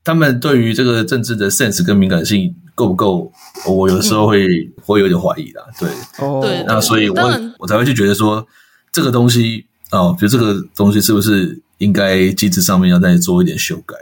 [0.02, 3.32] 他们对于这个政治的 sense 跟敏感性够不够，
[3.66, 5.62] 我有的时候会、嗯、会有点怀疑啦。
[5.78, 8.46] 对，哦，对，那所以我我才会去觉得说
[8.90, 11.60] 这个东西哦，比如这个东西是不是？
[11.78, 13.96] 应该机制上面要再做一点修改，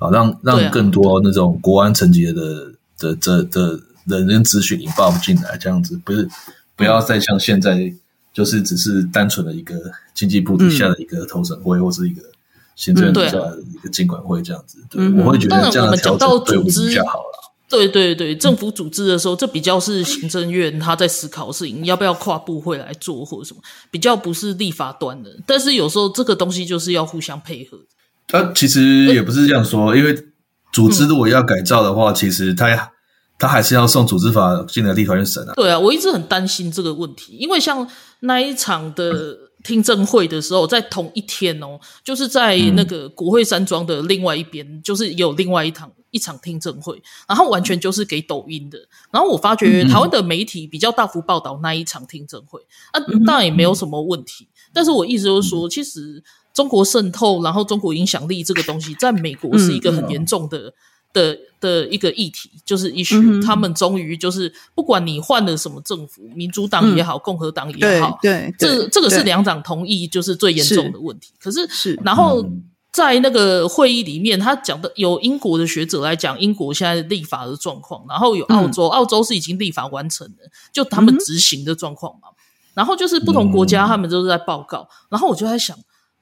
[0.00, 6.26] 好让让更多那种国安层级的的的的人跟资讯引爆进来，这样子不是
[6.74, 7.92] 不要再像现在
[8.32, 9.74] 就是只是单纯的一个
[10.14, 12.22] 经济部底下的一个投审会，或是一个
[12.76, 14.78] 行政底下的一个监管会这样子。
[14.88, 17.26] 对，我会觉得这样的调整对我们比较好了。
[17.68, 23.60] 对对对，政府组织的时候，这比较是行政院他在思考事情，要不要跨部会来做或者什么，
[23.90, 25.30] 比较不是立法端的。
[25.46, 27.78] 但是有时候这个东西就是要互相配合。
[28.30, 30.14] 他、啊、其实也不是这样说，因为
[30.72, 32.92] 组织如果要改造的话，嗯、其实他
[33.38, 35.52] 他还是要送组织法进来立法院审啊。
[35.54, 37.88] 对啊，我一直很担心这个问题，因为像
[38.20, 45.90] 那一场的听证会的时候，在同一天哦，就是在那个国会山庄的另外一边，嗯、就是有另外一场。
[46.12, 48.76] 一场听证会，然后完全就是给抖音的。
[49.12, 54.48] 然后我发觉台湾的媒体比较大幅报道那一场听证会，啊，当然也没有什么问题。
[54.72, 56.20] 但是我意思就是说，其实
[56.52, 60.72] 中国渗透，然后中国影响力这个东西，在美国是一个很严重的
[61.12, 71.32] 的的一个议题，就是一群他们终于就是不管你换了什么政府，民主党也好，共和党也好，对，这这个是两党同意，就是最严重的问题。
[71.38, 71.98] 可是是。
[72.04, 72.44] 然后。
[72.92, 82.30] 在那个会议里面，他讲的有英国的学者来讲英国现在立法的状况，然后有澳洲，嗯、澳洲是已经立法完成的，就他们执行的状况嘛。
[82.30, 82.34] 嗯、
[82.74, 85.78] 然后就是不同国家他们都是在报告，嗯、然后我就在想，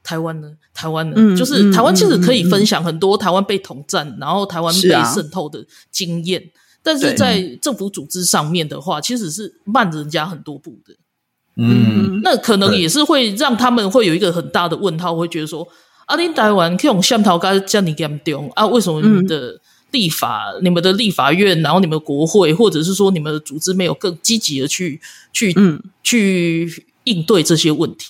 [0.09, 0.51] 台湾呢？
[0.73, 1.15] 台湾呢？
[1.19, 10.95] 嗯、就是台湾其实可以分享很多台湾被统战，嗯、然后台湾被渗透的经验，是啊、但是在政府组织上面的话，其实是慢人家很多步的。
[11.57, 15.69] 嗯，那可能也是会让他们会有一个很大的问号，会觉得说。
[16.07, 18.67] 啊，你台湾可以用线头该这样你严重啊？
[18.67, 24.99] 为什么你们的立法、嗯、你们的立法院，然后你们国会，或者是说你们的组织没有更积极的去
[25.35, 28.07] 去、嗯、去应对这些问题？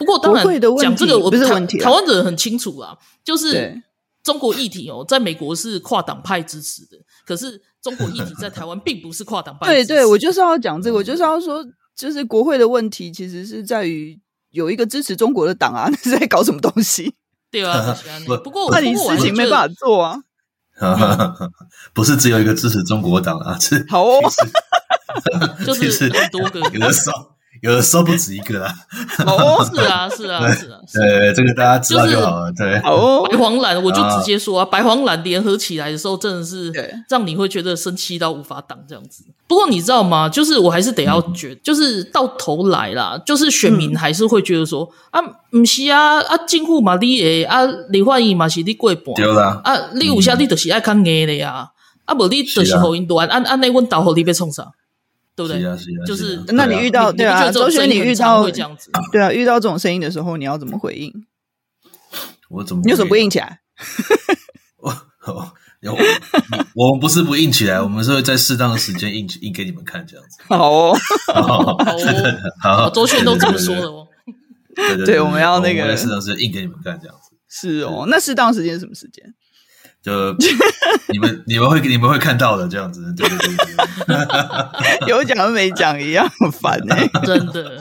[0.00, 0.42] 不过当然
[0.78, 3.82] 讲这个，我不是问题台湾人很清楚啊，就是
[4.24, 9.88] 中国议题哦，在美国是跨党派支持的，可是中国议题在台湾并不是跨党派支持。
[9.88, 11.62] 对对，我就是要讲这个，我就是要说，
[11.94, 14.18] 就是国会的问题其实是在于
[14.52, 17.14] 有一个支持中国的党啊，那 是在搞什么东西？
[17.50, 17.94] 对啊，
[18.26, 20.22] 不，不过那你事情没办法做啊。
[21.92, 24.20] 不是只有一个支持中国党啊，是好哦，
[25.66, 27.32] 就是很多个，有的时候。
[27.60, 28.74] 有的时候不止一个啦，
[29.26, 32.52] 哦，是啊， 是啊，是啊，对，这个大家知道就好了。
[32.56, 36.72] 对，哦，白黄蓝，我就直接说啊，白黄蓝联合起来的时候，真的是
[37.08, 39.24] 让你会觉得生气到无法挡这样子。
[39.46, 40.28] 不过你知道吗？
[40.28, 45.20] 就是我还是得要觉，就是到头来啦，就是选民还是会觉得说啊，
[45.50, 51.68] 唔是啊，啊，政府嘛，你诶啊，李焕英嘛是你过半，对啦，啊，你有啥你就是爱看硬的呀，
[52.06, 54.66] 啊，无你就是互因乱，按按那问导火你要创啥？
[55.48, 56.06] 对不对？
[56.06, 61.12] 就是，那你遇到对啊，周轩，你遇到会这样子，对啊，遇到这种声音的时候，你要怎么回应？
[62.48, 62.82] 我怎么？
[62.84, 63.60] 你为什么不硬起来？
[64.82, 64.90] 我
[65.26, 65.96] 我
[66.74, 70.38] 我们不是不硬起来，我们是会在适当的时间硬硬给你们看，这样子。
[70.46, 70.98] 好哦，
[72.60, 74.06] 好，周轩都这么说的哦。
[74.74, 77.36] 对对对，我们要那个在适当时间硬给你们看，这样子。
[77.48, 79.24] 是哦，那适当时间是什么时间？
[80.02, 80.32] 就
[81.12, 83.38] 你们你们会你们会看到的这样子，对对
[84.06, 87.76] 对， 有讲跟没讲一样，很烦哎， 真的。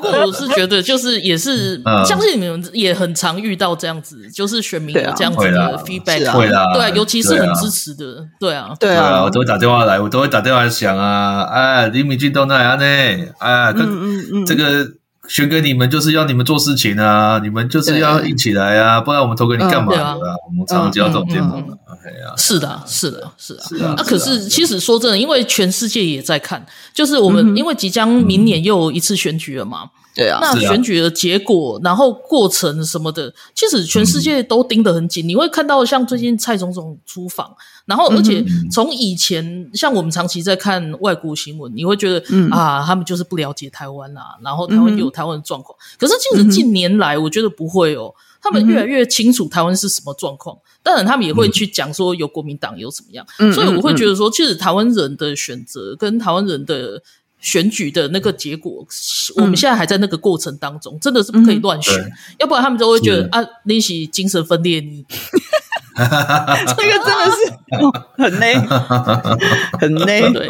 [0.00, 12.84] 不过我是觉得，就是也是相信你们也很常遇到这样子，就是选民有这样子的 feedback，会啦，对，尤其是很支持的，对啊，对啊，我都会打电话来，我都会打电话想啊，哎，李敏俊都那样呢，
[13.38, 14.86] 哎，嗯嗯这个。
[15.28, 20.00] 选给你们就是要你们做事情啊，你们就是要硬起来啊，不然我们投给你干嘛的？
[20.46, 21.62] 我们常常接到这种电话。
[22.36, 23.88] 是的，是的，是的，是的。
[23.88, 29.90] 啊，可是其实说真的，因为全世界也在看，就是我们因为即将明年又有一次选举了嘛。
[30.14, 35.26] 对啊，那选举的结果，然后过程什么的，其实全世界都盯得很紧。
[35.26, 37.52] 你会看到像最近蔡总统出访，
[37.84, 45.76] 然后而且从以前像我们长期在看外国新闻，你会觉得啊，他们就是不了解台湾啊，然后台湾有台湾的状况。
[45.98, 50.56] 可是其实近年来，我觉得不会哦，他们越来越清楚台湾是什么状况。
[50.84, 57.02] 当然，他们也会去讲说有国民党有怎么样，所以我会觉得说，其实台湾人的选择跟台湾人的。
[57.44, 58.86] 选举的那个结果，
[59.36, 61.94] 我们现在还在那个过程当中，真的是不可以乱选，
[62.38, 65.04] 要不然他们就会觉得啊，你是精神分裂，你
[65.94, 67.36] 这个真的是
[68.16, 68.56] 很 累，
[69.78, 70.22] 很累。
[70.32, 70.48] 对，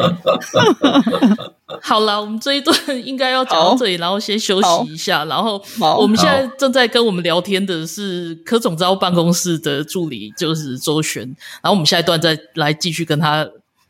[1.81, 5.25] 好了，我们这一段应该要讲到这里，然后先休息一下。
[5.25, 5.61] 然后
[5.99, 11.23] 我们现在正在跟我们聊天的是柯总招办公室的助理，就是周璇。
[11.61, 13.47] 然后我们下一段再来继续跟他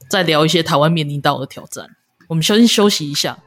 [0.10, 1.88] 再聊一些台湾面临到的挑战。
[2.28, 3.38] 我们先休息一下。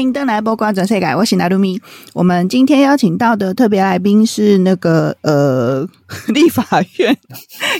[0.00, 1.78] 欢迎登来播瓜转世改，我是奈鲁米。
[2.14, 5.86] 我们今天邀请到的特别来宾是那个呃，
[6.32, 6.64] 立法
[6.96, 7.14] 院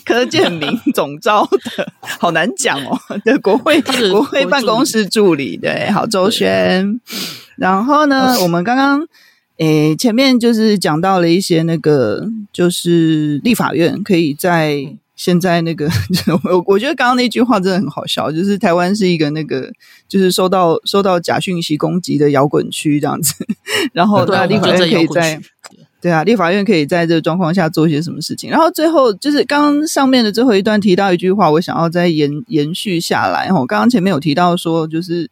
[0.04, 1.48] 柯建明总召
[1.78, 1.90] 的，
[2.20, 7.00] 好难讲哦， 的国会国会办公室助理，对，好周轩。
[7.56, 9.08] 然后呢，我们刚刚
[9.56, 14.94] 诶前面就是讲到了一些那个，就是立法院可以在。
[15.20, 15.86] 现在那个，
[16.44, 19.70] 我我觉得刚刚那句话真的很好笑，就是台湾是一个那个，
[20.08, 23.34] 就是受到受到假讯息攻击的摇滚区这样子。
[23.92, 25.38] 然后，对啊，立法院可以在，
[26.00, 28.48] 对啊，立法院可以在这个状况下做些什么事情。
[28.48, 33.44] 然后最后就是刚刚上面的最后一段提到一句话，我想要再延延续下来。
[33.44, 35.30] 然后刚刚前面有提到说，就是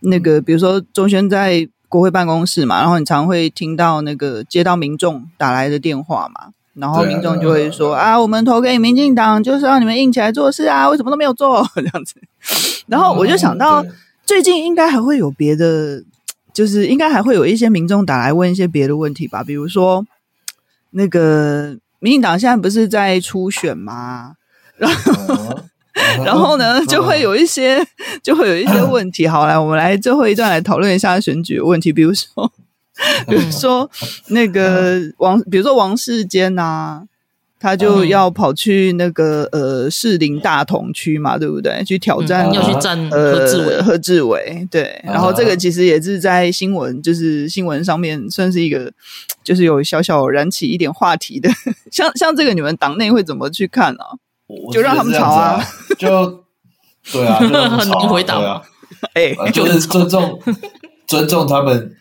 [0.00, 6.48] 那个比如说中轩在国会办公室嘛，然后你常会听到那个接到民众打来的电话嘛。
[6.80, 12.14] 然后民众就会说啊，啊，啊，我们投给民进党就是让你们硬起来做事啊，为什么都没有做 这样子？
[12.86, 13.84] 然后我就想到，
[14.24, 16.02] 最近应该还会有别的，
[16.52, 20.04] 就是应该还会有一些民众打来问一些别的问题吧，比如说
[20.90, 24.34] 那个民进党现在不是在初选吗？
[24.78, 25.60] 然后
[26.24, 27.84] 然后呢，就会有一些
[28.22, 29.26] 就会有一些问题。
[29.26, 32.52] 好，来，我们来最后一段来讨论一下选举的问题，比如说。
[33.26, 33.90] 比 如说
[34.28, 37.02] 那个王，比如说王世坚呐、啊，
[37.60, 41.82] 他就要跑去那个呃士林大同区嘛，对不对？
[41.84, 45.00] 去挑战、嗯、要去战何志伟，何志伟对。
[45.04, 48.92] 然后这个其实也是在新闻，就是新闻上面算是一个，
[49.42, 51.48] 就是有小小燃起一点话题的。
[51.90, 54.14] 像像这个，你们党内会怎么去看呢、啊？
[54.72, 55.62] 就让他们吵啊，
[55.98, 56.44] 就
[57.12, 58.62] 对啊，就 啊很难回答啊。
[59.14, 60.40] 哎、欸，就是尊重
[61.06, 61.94] 尊重他们。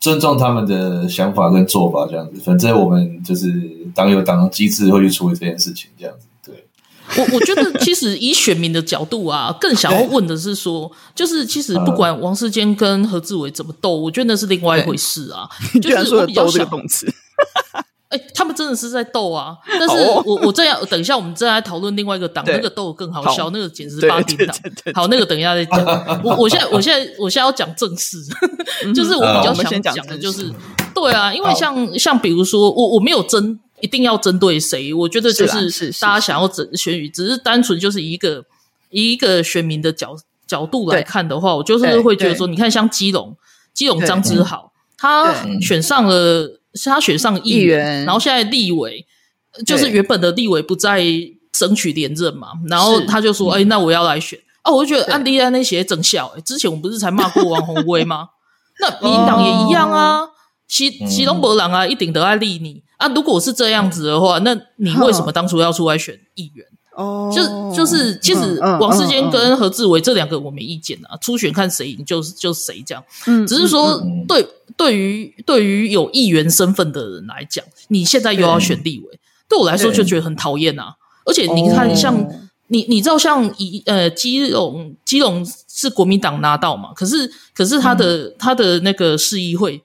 [0.00, 2.40] 尊重他们的想法跟做法，这样子。
[2.40, 3.52] 反正我们就是
[3.94, 6.26] 党有党的机制，会去处理这件事情，这样子。
[6.46, 6.64] 对，
[7.16, 15.48] 我我觉得，其实以选民的角度啊， 更想要问的是说，就是其实不管王世坚跟何志伟怎么斗，我觉得那是另外一回事啊。
[15.82, 16.68] 就是我比较想。
[18.08, 19.54] 哎、欸，他们真的是在斗啊！
[19.66, 24.56] 但是我我这样等一下，我们再来讨论另外一个党，那个斗更好笑，好那个简直是八点档。
[24.94, 25.84] 好，那个等一下再讲。
[26.24, 28.16] 我我现在我现在我现在要讲正事，
[28.94, 30.50] 就是我比较想讲的就是，
[30.94, 38.42] 对啊，因为像像比如说，我我没有针一定要针对谁，我觉得就是大家想要整选举，只是单纯就是一个
[38.88, 43.36] 一个选民的角角度来看的话，我就是会觉得说，你看像基隆
[43.74, 46.57] 基隆张之豪，他选上了。
[46.74, 49.06] 是他选上议员，然后现在立委
[49.66, 51.02] 就是原本的立委不再
[51.52, 56.32] 争取连任嘛，然后他就说：“哎、欸，那我要来选。”哦，我就觉得安迪安那些整笑。
[56.36, 58.28] 哎，之前我们不是才骂过王宏威吗？
[58.80, 60.28] 那民进党也一样啊，
[60.68, 63.08] 西西东伯朗啊，一定得爱立你啊。
[63.08, 66.66] 如果是这样子的话，那你为什么当初要出来选议员？
[66.98, 73.04] 哦，就就是，其实王世坚跟何志伟这两个我没意见啊，初选看谁赢就是就谁这样。
[73.28, 74.44] 嗯，只是说对
[74.76, 80.96] 对于对于有议员身份的人来讲，你现在又要选立委，对我来说就觉得很讨厌啊。
[81.24, 82.28] 而且你看，像
[82.66, 89.80] 你你知道，像以呃基隆基隆是国民党拿到嘛，可是可是他的他的那个市议会。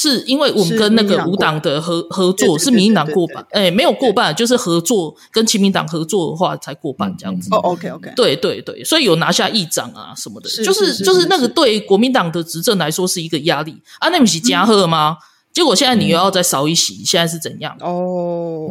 [0.00, 7.48] 是因为我们跟那个无党的合合作，是民进党过半，哎，没有过半，就是合作跟亲民党合作的话才过半这样子。
[7.50, 15.16] 哦，OK OK，对对对，所以有拿下议长啊什么的，就是就是那个对国民党的执政来说是一个压力啊，那不是加贺吗？
[15.52, 17.76] 结果现在你又要再少一席，现在是怎样？
[17.80, 18.70] 哦，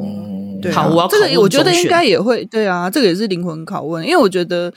[0.61, 4.73] 对，好，我要这个我觉得应该也会对啊，这个也是灵魂拷问，因为我觉得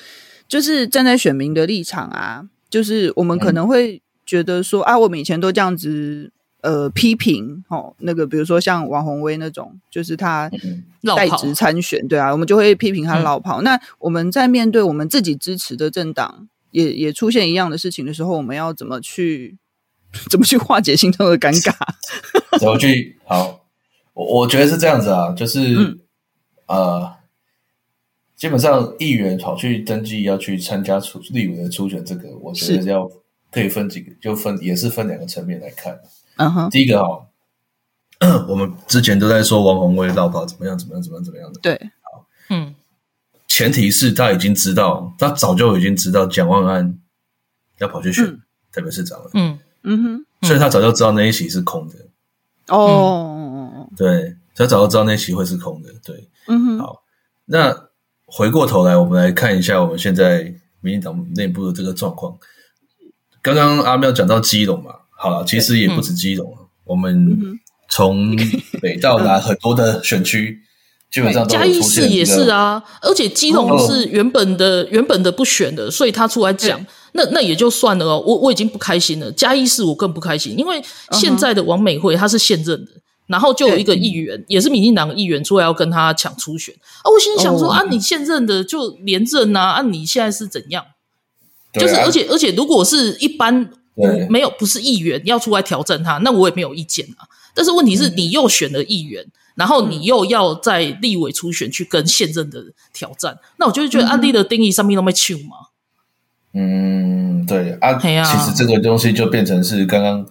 [0.49, 6.33] 就是站在选民的立场啊，就是我们可能会觉得说啊，我们以前都这样子。
[6.63, 10.51] 呃，批评哦，那个比如说像王宏威那种，就是他
[11.17, 13.63] 代职参选，对啊，我们就会批评他老跑。
[13.63, 19.57] 嗯、那我们在面对我们自己支持的政党，也也出现一样的事情的时候，我们要怎么去
[20.31, 21.75] 怎么去化解心中的尴尬？
[22.61, 23.19] 怎么去？
[23.25, 23.65] 好，
[24.13, 25.99] 我我觉得是这样子啊，就是、嗯、
[26.67, 27.11] 呃，
[28.37, 33.11] 基本上议员跑去登记要去参加出立委的初选，这个我觉得要
[33.51, 35.99] 可以分几个，就分也是分两个层面来看。
[36.37, 36.71] Uh huh.
[36.71, 37.27] 第一个哈、
[38.21, 41.61] 哦， 我们之前都在说王鸿薇落跑怎么样怎么样怎么样怎么样的。
[41.61, 42.75] 对，好，嗯，
[43.47, 46.99] 前提是他已经知道，他早就已经知道蒋万安
[47.79, 48.41] 要跑去选
[48.73, 49.31] 台北市长了。
[49.35, 51.95] 嗯嗯哼，所以他早就知道那一席是空的。
[52.69, 53.37] 哦、
[53.77, 55.91] 嗯，对，他早就知道那一席会是空的。
[56.03, 57.03] 对，嗯哼，好，
[57.47, 57.89] 那
[58.25, 62.39] 回过头来，我们来看一下我们现在民进党内部的这个状况。
[63.43, 64.95] 刚刚阿妙讲到基隆嘛。
[65.23, 67.61] 好了，其实也不止基隆，嗯、我们
[67.91, 68.35] 从
[68.81, 70.65] 北到南很多的选区， 嗯、
[71.11, 78.25] 基本上都嘉义市也是啊，而且基隆是原本的、哦、原本的不选的，所以他出来讲，对那那也就算了哦。
[78.27, 82.93] 我我已经不开心了，嘉义市我更不开心，因为现在的王美惠她是现任的，
[83.27, 87.11] 然后就有一个议员，对也是民进党的议员出来要跟他抢初选啊。
[87.13, 90.83] 我心里想说、哦、啊，你现任的就连任啊，啊，你现在是怎样？
[91.75, 93.71] 啊、就是而且而且如果是一般。
[93.97, 94.29] 对。
[94.29, 97.29] 没有，不是议员要出来挑战他，那我也没有意见啊。
[97.55, 105.57] 但是问题是，你又选了议员，嗯、然后你又要在立委初选去跟现任的挑战，那我就觉得案例的定义上面都没去吗。
[106.53, 110.27] 嗯，对啊，其实这个东西就变成是刚刚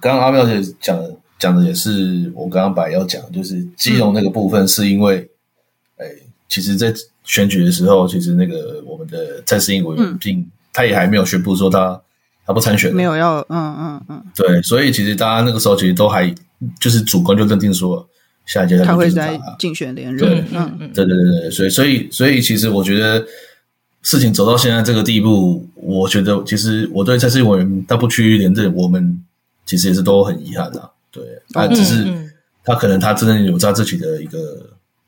[0.00, 5.28] 刚刚阿妙姐讲的讲的也是我刚刚本来要讲，就是金融那个部分是因为，
[5.96, 6.92] 哎、嗯，其实，在
[7.24, 12.00] 选举的时候，其实那个我们的蔡适应委员并他也还没有宣布说他
[12.46, 16.34] 他不参选，没有要，嗯嗯嗯，对，所以其实大家那个时候其实都还
[16.80, 18.08] 就是主观就认定说
[18.46, 23.24] 下一届他，他会在竞选连任，对，嗯嗯，对对对对，所以所以所以其实我觉得。
[24.02, 29.22] 事情走到现在这个地步，我觉得其实我对蔡适应委员他不区域连任，我们
[29.66, 30.90] 其实也是都很遗憾的。
[31.10, 31.22] 对，
[31.52, 32.06] 啊，只是
[32.64, 34.38] 他可能他真的有他自己的一个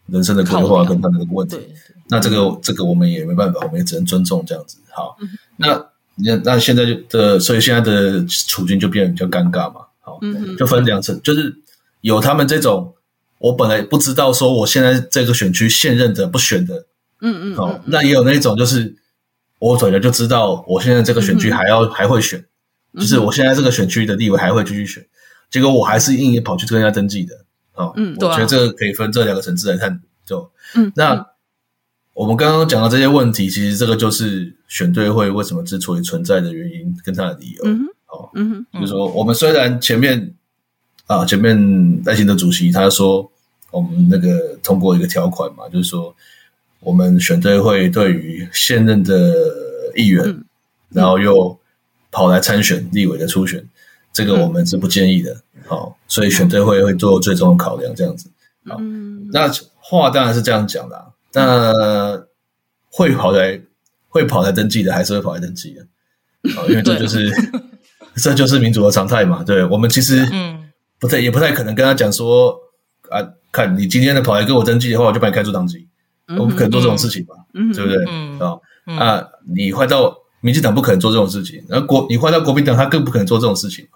[0.09, 1.57] 人生的规划跟他的问题。
[2.11, 4.76] 那这个这个我们也没办法，我们也只能尊重这样子。
[4.91, 5.16] 好，
[5.57, 5.83] 那
[6.16, 9.80] 那那现在就的，所以现在的处境就变得比较尴尬嘛。
[10.00, 10.18] 好，
[10.58, 11.54] 就分两层，就是
[12.00, 12.94] 有他们这种，
[13.38, 16.86] 我本来不知道说我现在这个选区现任的不选的。
[17.20, 18.96] 嗯嗯，好，那也有那种，就是
[19.58, 22.44] 我本来就知道，我现在这个选区还要、嗯、还会选，
[22.94, 25.06] 就是我现在这个选区的地位还会继续选，
[25.50, 27.34] 结果我还是硬硬跑去跟人家登记的。
[27.72, 30.00] 好，嗯，我觉得这个可以分这两个层次来看。
[30.24, 31.26] 就，嗯，那
[32.14, 37.62] 我们刚刚讲的这些问题，其实这个就是选对会为什么之所以存在的原因跟它的理由。
[37.64, 40.34] 嗯好，嗯就是说我们虽然前面
[41.06, 43.30] 啊，前面赖清德主席他说
[43.70, 46.14] 我们那个通过一个条款嘛，就是说。
[46.84, 49.32] 我们选对会对于现任的
[49.94, 50.44] 议员，嗯、
[50.88, 51.56] 然后又
[52.10, 53.64] 跑来参选立委的初选，
[54.12, 55.40] 这个我们是不建议的。
[55.64, 58.28] 好、嗯，所以选对会会做最终的考量，这样子。
[58.66, 61.04] 好，嗯、那话当然是这样讲的、啊，
[61.35, 62.24] 那
[62.91, 63.61] 会跑来
[64.09, 65.87] 会跑来登记的，还是会跑来登记的。
[66.55, 67.30] 好，因为这就是
[68.16, 69.43] 这就是民主的常态嘛。
[69.45, 72.57] 对，我们其实嗯不太也不太可能跟他讲说
[73.11, 75.89] 啊，看你今天的跑来跟我登记的话，我就把你开除党籍。
[76.39, 78.05] 我不可能做这种事情吧，嗯、对不对？
[78.09, 83.87] 嗯、啊，嗯、啊，你换到民进党不可能做这种事情，然后国你换到国民党，他更不可能做这种事情。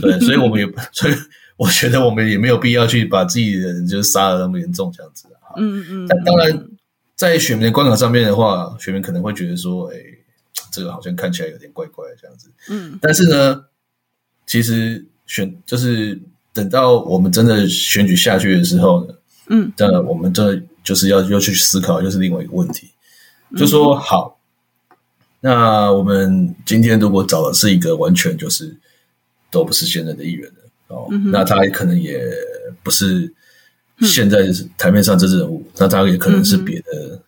[0.00, 1.14] 对，所以我们也， 所以
[1.56, 5.28] 我觉得我们也没有必要去把自己的人就杀的那么严重这样子。
[5.56, 6.06] 嗯嗯。
[6.08, 6.66] 但当然，
[7.16, 9.96] 在选民的观感上面的话，选民可能会觉得说，哎，
[10.70, 12.50] 这个好像看起来有点怪怪的这样子。
[12.68, 12.98] 嗯。
[13.00, 13.64] 但是呢，
[14.46, 16.20] 其实选就是
[16.52, 19.14] 等到我们真的选举下去的时候呢，
[19.48, 20.60] 嗯，当然我们这。
[20.84, 22.90] 就是要要去思考，就是另外一个问题，
[23.56, 24.38] 就说好，
[25.40, 28.76] 那我们今天如果找的是一个完全就是
[29.50, 30.60] 都不是现任的议员的
[30.94, 32.22] 哦，那他可能也
[32.82, 33.32] 不是
[34.00, 34.38] 现在
[34.76, 37.20] 台面上政治人物，那他也可能是别的，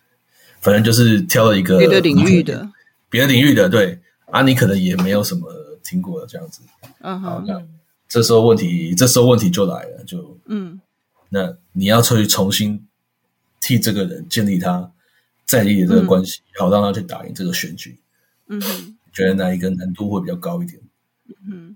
[0.61, 2.69] 反正就是挑了一个别的领域的，
[3.09, 3.99] 别的领域的，对。
[4.27, 5.49] 啊，你可能也没有什么
[5.83, 6.61] 听过的这样子，
[6.99, 7.61] 嗯，好，那
[8.09, 10.81] 这时候问题，这时候问题就来了，就嗯，
[11.29, 12.83] 那你要出去重新。
[13.59, 14.89] 替这个人建立他
[15.43, 17.97] 在意的这个关系，好让他去打赢这个选举。
[18.47, 18.61] 嗯，
[19.11, 20.79] 觉得哪一个难度会比较高一点？
[21.51, 21.75] 嗯，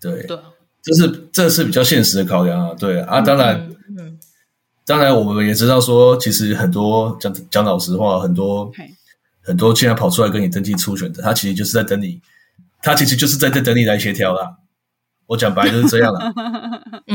[0.00, 0.36] 对，对，
[0.82, 2.74] 这是这是比较现实的考量啊。
[2.74, 4.11] 对啊，当然，嗯，
[4.84, 8.70] 当然我们也知道说，其实很多讲讲老实话，很多
[9.42, 12.20] 很多现在跑出来跟你登记初选的，他其实就是在等你，
[12.82, 14.56] 他其实就是在在等你来协调啦。
[15.26, 16.20] 我讲白就是这样了，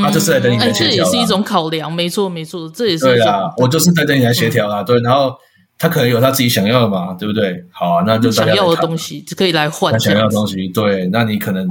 [0.02, 5.36] 他就是在等你来协调，这也是一种考量，没错没错，这也是对啊，我就是在等你来协调啦，对，然后
[5.78, 7.64] 他可能有他自己想要的嘛，对不对？
[7.70, 11.68] 好啊，那就想要的东西可以来换，他想要的东西，对，那你可能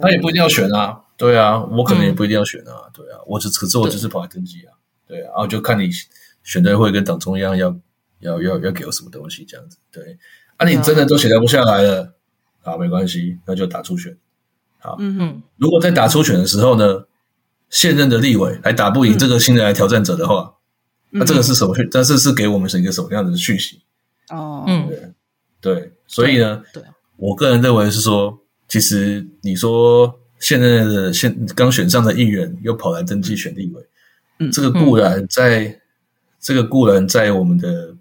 [0.00, 4.74] 他也不一定要选啊，对啊，我可能也不一定要选啊，对啊，我只可是我就是跑来登记啊，
[5.06, 5.90] 对啊，然后就看你
[6.42, 7.76] 选对会跟党中央要
[8.20, 10.18] 要要要给我什么东西这样子，对，
[10.56, 12.14] 啊，你真的都协调不下来了，
[12.62, 14.16] 好，没关系，那就打初选。
[14.78, 17.04] 好，嗯哼，如果在打初选的时候呢，
[17.70, 20.54] 现任的立委还打不赢这个新人来挑战者的话，
[21.10, 21.88] 那这个是什么讯？
[21.90, 23.82] 但是是给我们是一个什么样的讯息？
[24.30, 25.14] 哦，嗯，
[25.60, 26.82] 对，所以呢，对，
[27.16, 28.38] 我个人认为是说，
[28.68, 33.82] 其实你说现任的现刚选上的议员又跑来登记选立委，
[34.38, 35.80] 嗯，这个固然在，
[36.40, 37.94] 这个固然在我们的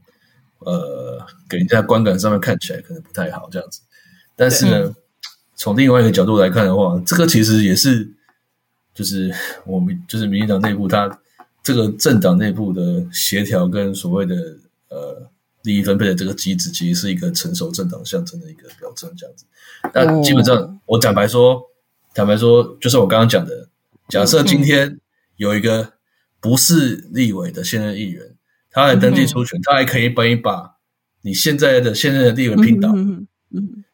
[0.60, 3.82] 呃给人家观感上面看起来可能不太好这样子，
[4.36, 4.96] 但是呢。
[5.58, 8.12] 从另外一个角度来看的话，这个其实也是，
[8.94, 9.34] 就是
[9.66, 11.18] 我们就是民进党内部，它
[11.64, 14.36] 这个政党内部的协调跟所谓的
[14.90, 15.30] 呃
[15.64, 19.46] 利益分配的这个机制，其实是一个成熟政党象征的一个表征，这样子。
[19.94, 21.64] 那基本上，我坦白说，
[22.14, 23.70] 坦白说，就是我刚刚讲的，
[24.10, 25.00] 假设今天
[25.38, 25.94] 有一个
[26.46, 28.24] 不是立委的现任议员，
[28.70, 30.76] 他来登记初选，他还可以帮你把
[31.24, 33.26] 你现在的现任的立委拼倒，嗯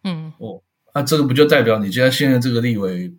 [0.03, 0.61] 嗯哦。
[0.93, 3.09] 那、啊、这个不就代表你现在现在这个立委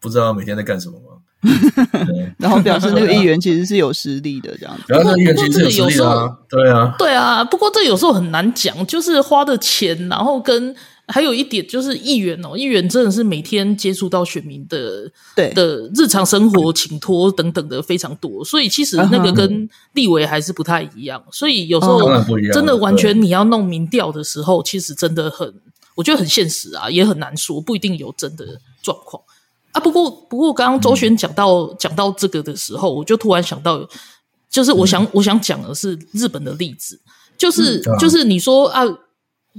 [0.00, 1.12] 不知道每天在干什么吗？
[2.38, 4.82] 然后表示那个议员其实是有实力的，这样子。
[4.88, 7.44] 然后那个议员其实是有实力啊，对啊，对啊。
[7.44, 10.74] 不过这有时候很难讲，就是花的钱，然后跟
[11.08, 21.22] 还有一点就是议员哦，议员真的是每天接触到选民的对的日常生活、请托等等的非常多，所以其实那个跟立委还是不太一样。
[21.30, 22.00] 所以有时候
[22.52, 25.54] 真的完全你要弄民调的时候，其实真的很。
[25.94, 29.22] 我觉得很现实啊，也很难说，不一定有真的状况
[29.72, 29.80] 啊。
[29.80, 33.88] 不过，不过刚刚周璇讲到、嗯、讲到这个的时候，我就突然想到，
[34.50, 37.00] 就是我想、嗯、我想讲的是日本的例子，
[37.38, 38.84] 就是、嗯、就是你说啊。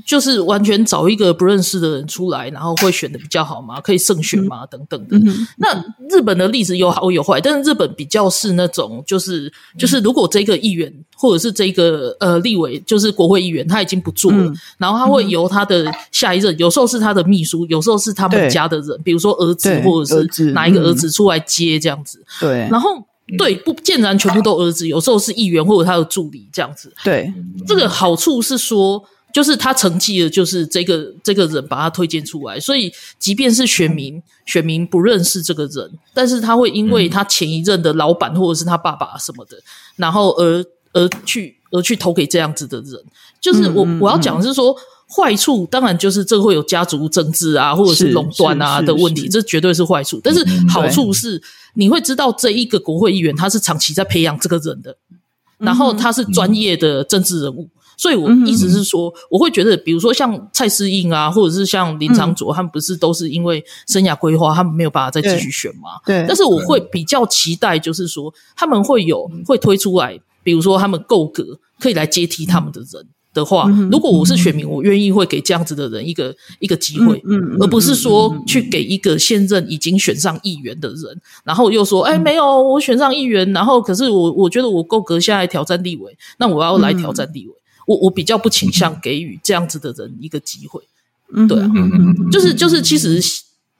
[0.06, 3.82] 就是完全找一个不认识的人出来，然后会选的比较好吗？
[3.82, 4.66] 可以胜选吗？
[4.66, 5.18] 等等的。
[5.18, 5.74] 嗯、那
[6.10, 22.24] 日本的例子有好有坏，但是日本比较是那种，就是就是如果这个议员或者是这个呃立委，就是国会议员，他已经不做了，嗯、然后他会由他的下一任，有时候是他的秘书，有时候是他们家的人，比如说儿子或者是哪一个儿子出来接这样子。
[22.40, 22.92] 对，然后
[23.38, 26.94] 对不见然全部都儿子，有时候是议员或者他的助理这样子。
[27.04, 27.34] 对，
[27.66, 29.04] 这个好处是说。
[29.34, 39.58] 就是他成绩的，就是这个这个人把他推荐出来，所以即便是选民选民不认识这个人，但是他会因为他前一任的老板或者是他爸爸什么的，
[39.96, 42.94] 然后而而去而去投给这样子的人。
[43.40, 44.76] 就是我我要讲的是说，
[45.08, 50.20] 坏处当然就是这会有家族政治啊，或者是垄断啊的问题，这绝对是坏处。
[50.24, 51.40] 但是好处是
[51.76, 54.98] 你会知道这一个国会议员他是长期在培养这个人的，
[55.60, 57.70] 然后他是专业的政治人物。
[57.98, 66.00] 所以，我意思是说，我会觉得，比如说像蔡思应啊，或者是像林长佐，他们不是都是因为生涯规划，他们没有办法再继续选吗？
[66.06, 66.24] 对。
[66.28, 77.20] 但是，我会比较期待，就是说，他们会有会推出来，比如说他们够格可以来接替他们的人的话，如果我是选民，我愿意会给这样子的人一个一个机会，
[77.60, 87.54] 而不是说去给一个现任已经选上议员的人，然后又说，哎，没有，我选上议员，然后可是我我觉得我够格下来挑战立委，那我要来挑战立委。
[87.88, 90.82] 我我比较不倾向给予这样子的人一个机会，
[91.48, 91.68] 对啊，
[92.30, 93.20] 就是就是，其实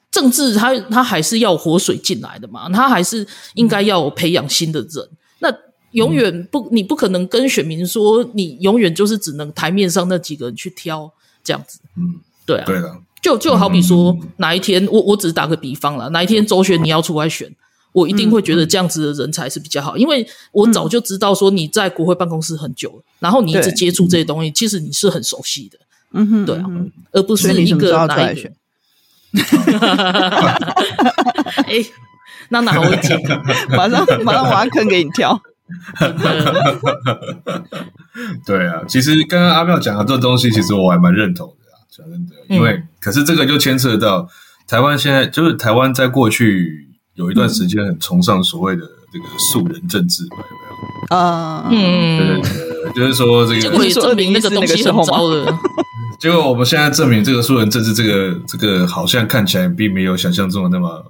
[0.10, 5.10] 政治它它还是要活水进来的嘛，它还是应该要培养新的人。
[5.40, 5.54] 那
[5.92, 11.12] 永远不，你不可能跟选民说，你永远就是只能台面上那几个人去挑
[11.44, 17.54] 这样子，嗯，对啊，对的，就就好比说哪一天，我我只是打个比方了，哪一天周旋你要出来选。
[17.98, 25.80] 我一定会觉得这样子的人才是比较好，因为我早就知道说你在国会办公室很久了，然后你一直接触这些东西，其实你是很熟悉的，
[26.14, 26.66] 嗯哼，对啊，
[27.12, 28.52] 而不是一个哪一个。
[31.66, 31.84] 哎，
[32.50, 33.20] 那哪会讲？
[33.76, 35.42] 马上马上挖坑给你跳。
[38.46, 44.30] 对啊，其实刚刚阿妙讲的这东西，其实我还蛮认同的啊，讲真的，因为可是这个就牵涉到
[44.68, 46.86] 台湾现在，就是台湾在过去。
[47.18, 50.64] 有一段时间很崇尚所谓的这个素人政治嘛，有没
[51.10, 51.18] 有？
[51.18, 52.42] 啊，嗯，对对
[52.84, 55.54] 对，就是说这个，结果也证明那个东西很糟的。
[56.20, 61.04] 结果我们现在证明这个素人政治，这个这个好像看起来并没有想象中的那么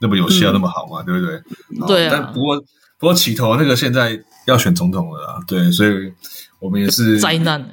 [0.00, 1.42] 那么有效，那么好嘛，对不对？
[1.86, 2.08] 对。
[2.10, 2.56] 但不过
[2.98, 6.12] 不过起头那个现在要选总统了啦，对，所以
[6.60, 7.64] 我们也是灾难。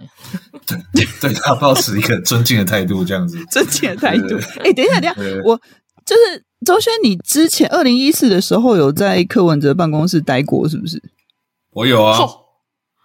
[0.66, 3.38] 对，对他保持一个尊敬的态度，这样子。
[3.52, 4.38] 尊敬的态度。
[4.60, 5.58] 哎，等一下，等一下，我
[6.06, 6.44] 就是。
[6.66, 11.01] 周轩，你之前二零一四的时候有在柯文哲办公室待过，是不是？
[11.72, 12.18] 我有啊，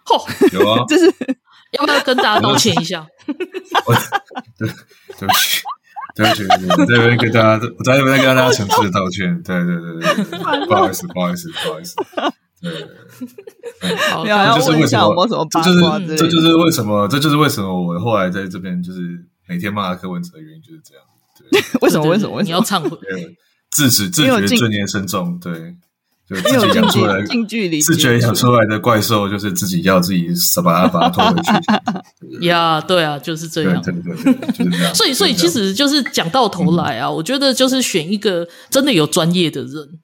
[0.05, 1.05] 嚯，有啊， 就是
[1.71, 3.07] 要不要跟大家道歉一下？
[4.57, 4.69] 对，
[5.17, 5.61] 对不起，
[6.15, 6.43] 对不起，
[6.79, 9.41] 我这边跟大家，我在这边跟大家诚挚的道歉。
[9.43, 11.95] 对对对对， 不好意思，不好意思，不好意思。
[12.61, 12.71] 对，
[14.23, 18.99] 你要问一下有没有什么就是这就是为什么，这就是为什么我后来在这边就是
[19.47, 21.03] 每天骂柯文哲的原因就是这样。
[21.51, 22.07] 对，为什么？
[22.07, 22.41] 为什么？
[22.43, 22.97] 你要忏悔？
[23.71, 25.75] 自始自觉尊严深重，对，
[26.27, 30.27] 就自己养出来近距离，自觉养出来的怪兽，就是自己要自己
[30.63, 31.51] 把它把它拖回去。
[32.47, 34.93] 呀，对啊，就是这样，对对对，就是这样。
[34.95, 39.99] 所以，所以其实就是讲到头来啊，我觉得就是选一个真的有专业的人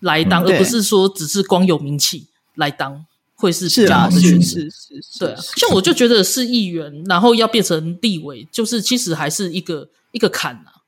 [0.00, 4.60] 来当，而不是说只是光有名气来当，会是比较好的选择。
[4.60, 5.40] 是是，对啊。
[5.56, 10.81] 像我就觉得是议员，然后要变成立委，就是其实还是一个一个坎啊。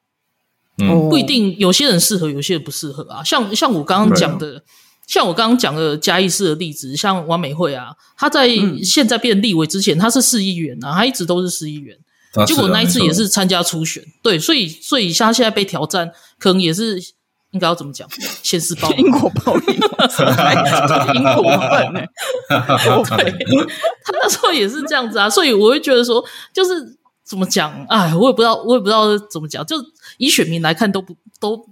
[0.78, 3.22] 嗯，不一定，有些人适合，有些人不适合啊。
[3.22, 4.60] 像像我刚刚讲的，啊、
[5.06, 8.48] 像我刚刚讲的嘉义市的例子，像王美惠啊，他在
[8.82, 11.96] 现在变立委之前，他是市议员啊，他一直都是市议员，
[12.34, 16.10] 啊、结果那一次也是参加初选，对，所以所以他现在被挑战，
[16.40, 16.98] 可能也是
[17.52, 18.08] 应该要怎么讲，
[18.42, 21.92] 先是报 因果报应，因果报应，
[24.02, 26.98] 他那时候也是这样子啊，所以我会觉得说，就是。
[27.26, 27.72] 怎么讲？
[27.88, 29.64] 哎，我也不知道，我也不知道怎么讲。
[29.64, 29.76] 就
[30.18, 31.68] 以选民来看，都不都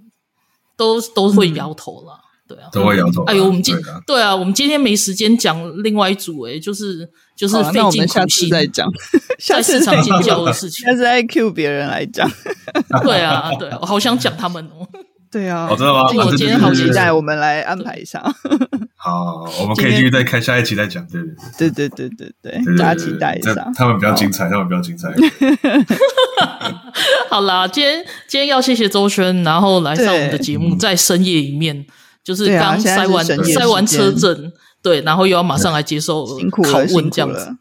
[0.75, 2.19] 都都会摇头了。
[2.45, 3.23] 对啊，都会摇头。
[3.23, 3.75] 哎呦，我们今
[4.05, 8.91] 对啊，我们今天没时间讲另外一组，哎，就是就是费尽苦心再讲，
[9.39, 12.29] 在市场尖叫的事情，下次 IQ 别人来讲。
[13.03, 14.85] 对啊，对，我好想讲他们哦。
[15.33, 16.03] 对啊，真的吗？
[16.25, 18.21] 我今天好期待，我们来安排一下。
[18.95, 21.03] 好，我们可以继续再开下一期再讲。
[21.07, 21.23] 对
[21.71, 23.67] 对对对对对，大家期待一下。
[23.75, 25.11] 他们比较精彩，他们比较精彩。
[27.31, 31.83] 好啦，今天今天要谢谢周轩，然后来上我们的节目，在深夜里面，
[32.23, 34.51] 就是刚塞完塞完车证，
[34.83, 37.55] 对，然后又要马上来接受拷问这样子。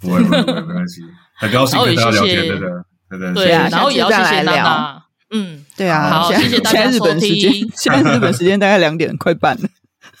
[0.00, 1.02] 不会不会，没关系，
[1.36, 5.02] 很高兴跟大家聊天， 对对对对，然后也要谢谢娜娜。
[5.32, 7.66] 嗯，对啊，好，谢谢大家收听。
[7.74, 9.66] 现在日本时间大概两点快半了。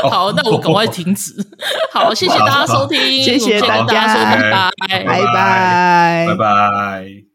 [0.08, 1.34] 好，那我赶快停止。
[1.92, 7.35] 好，谢谢大家收听，谢谢大家收听，拜拜，拜拜，拜拜。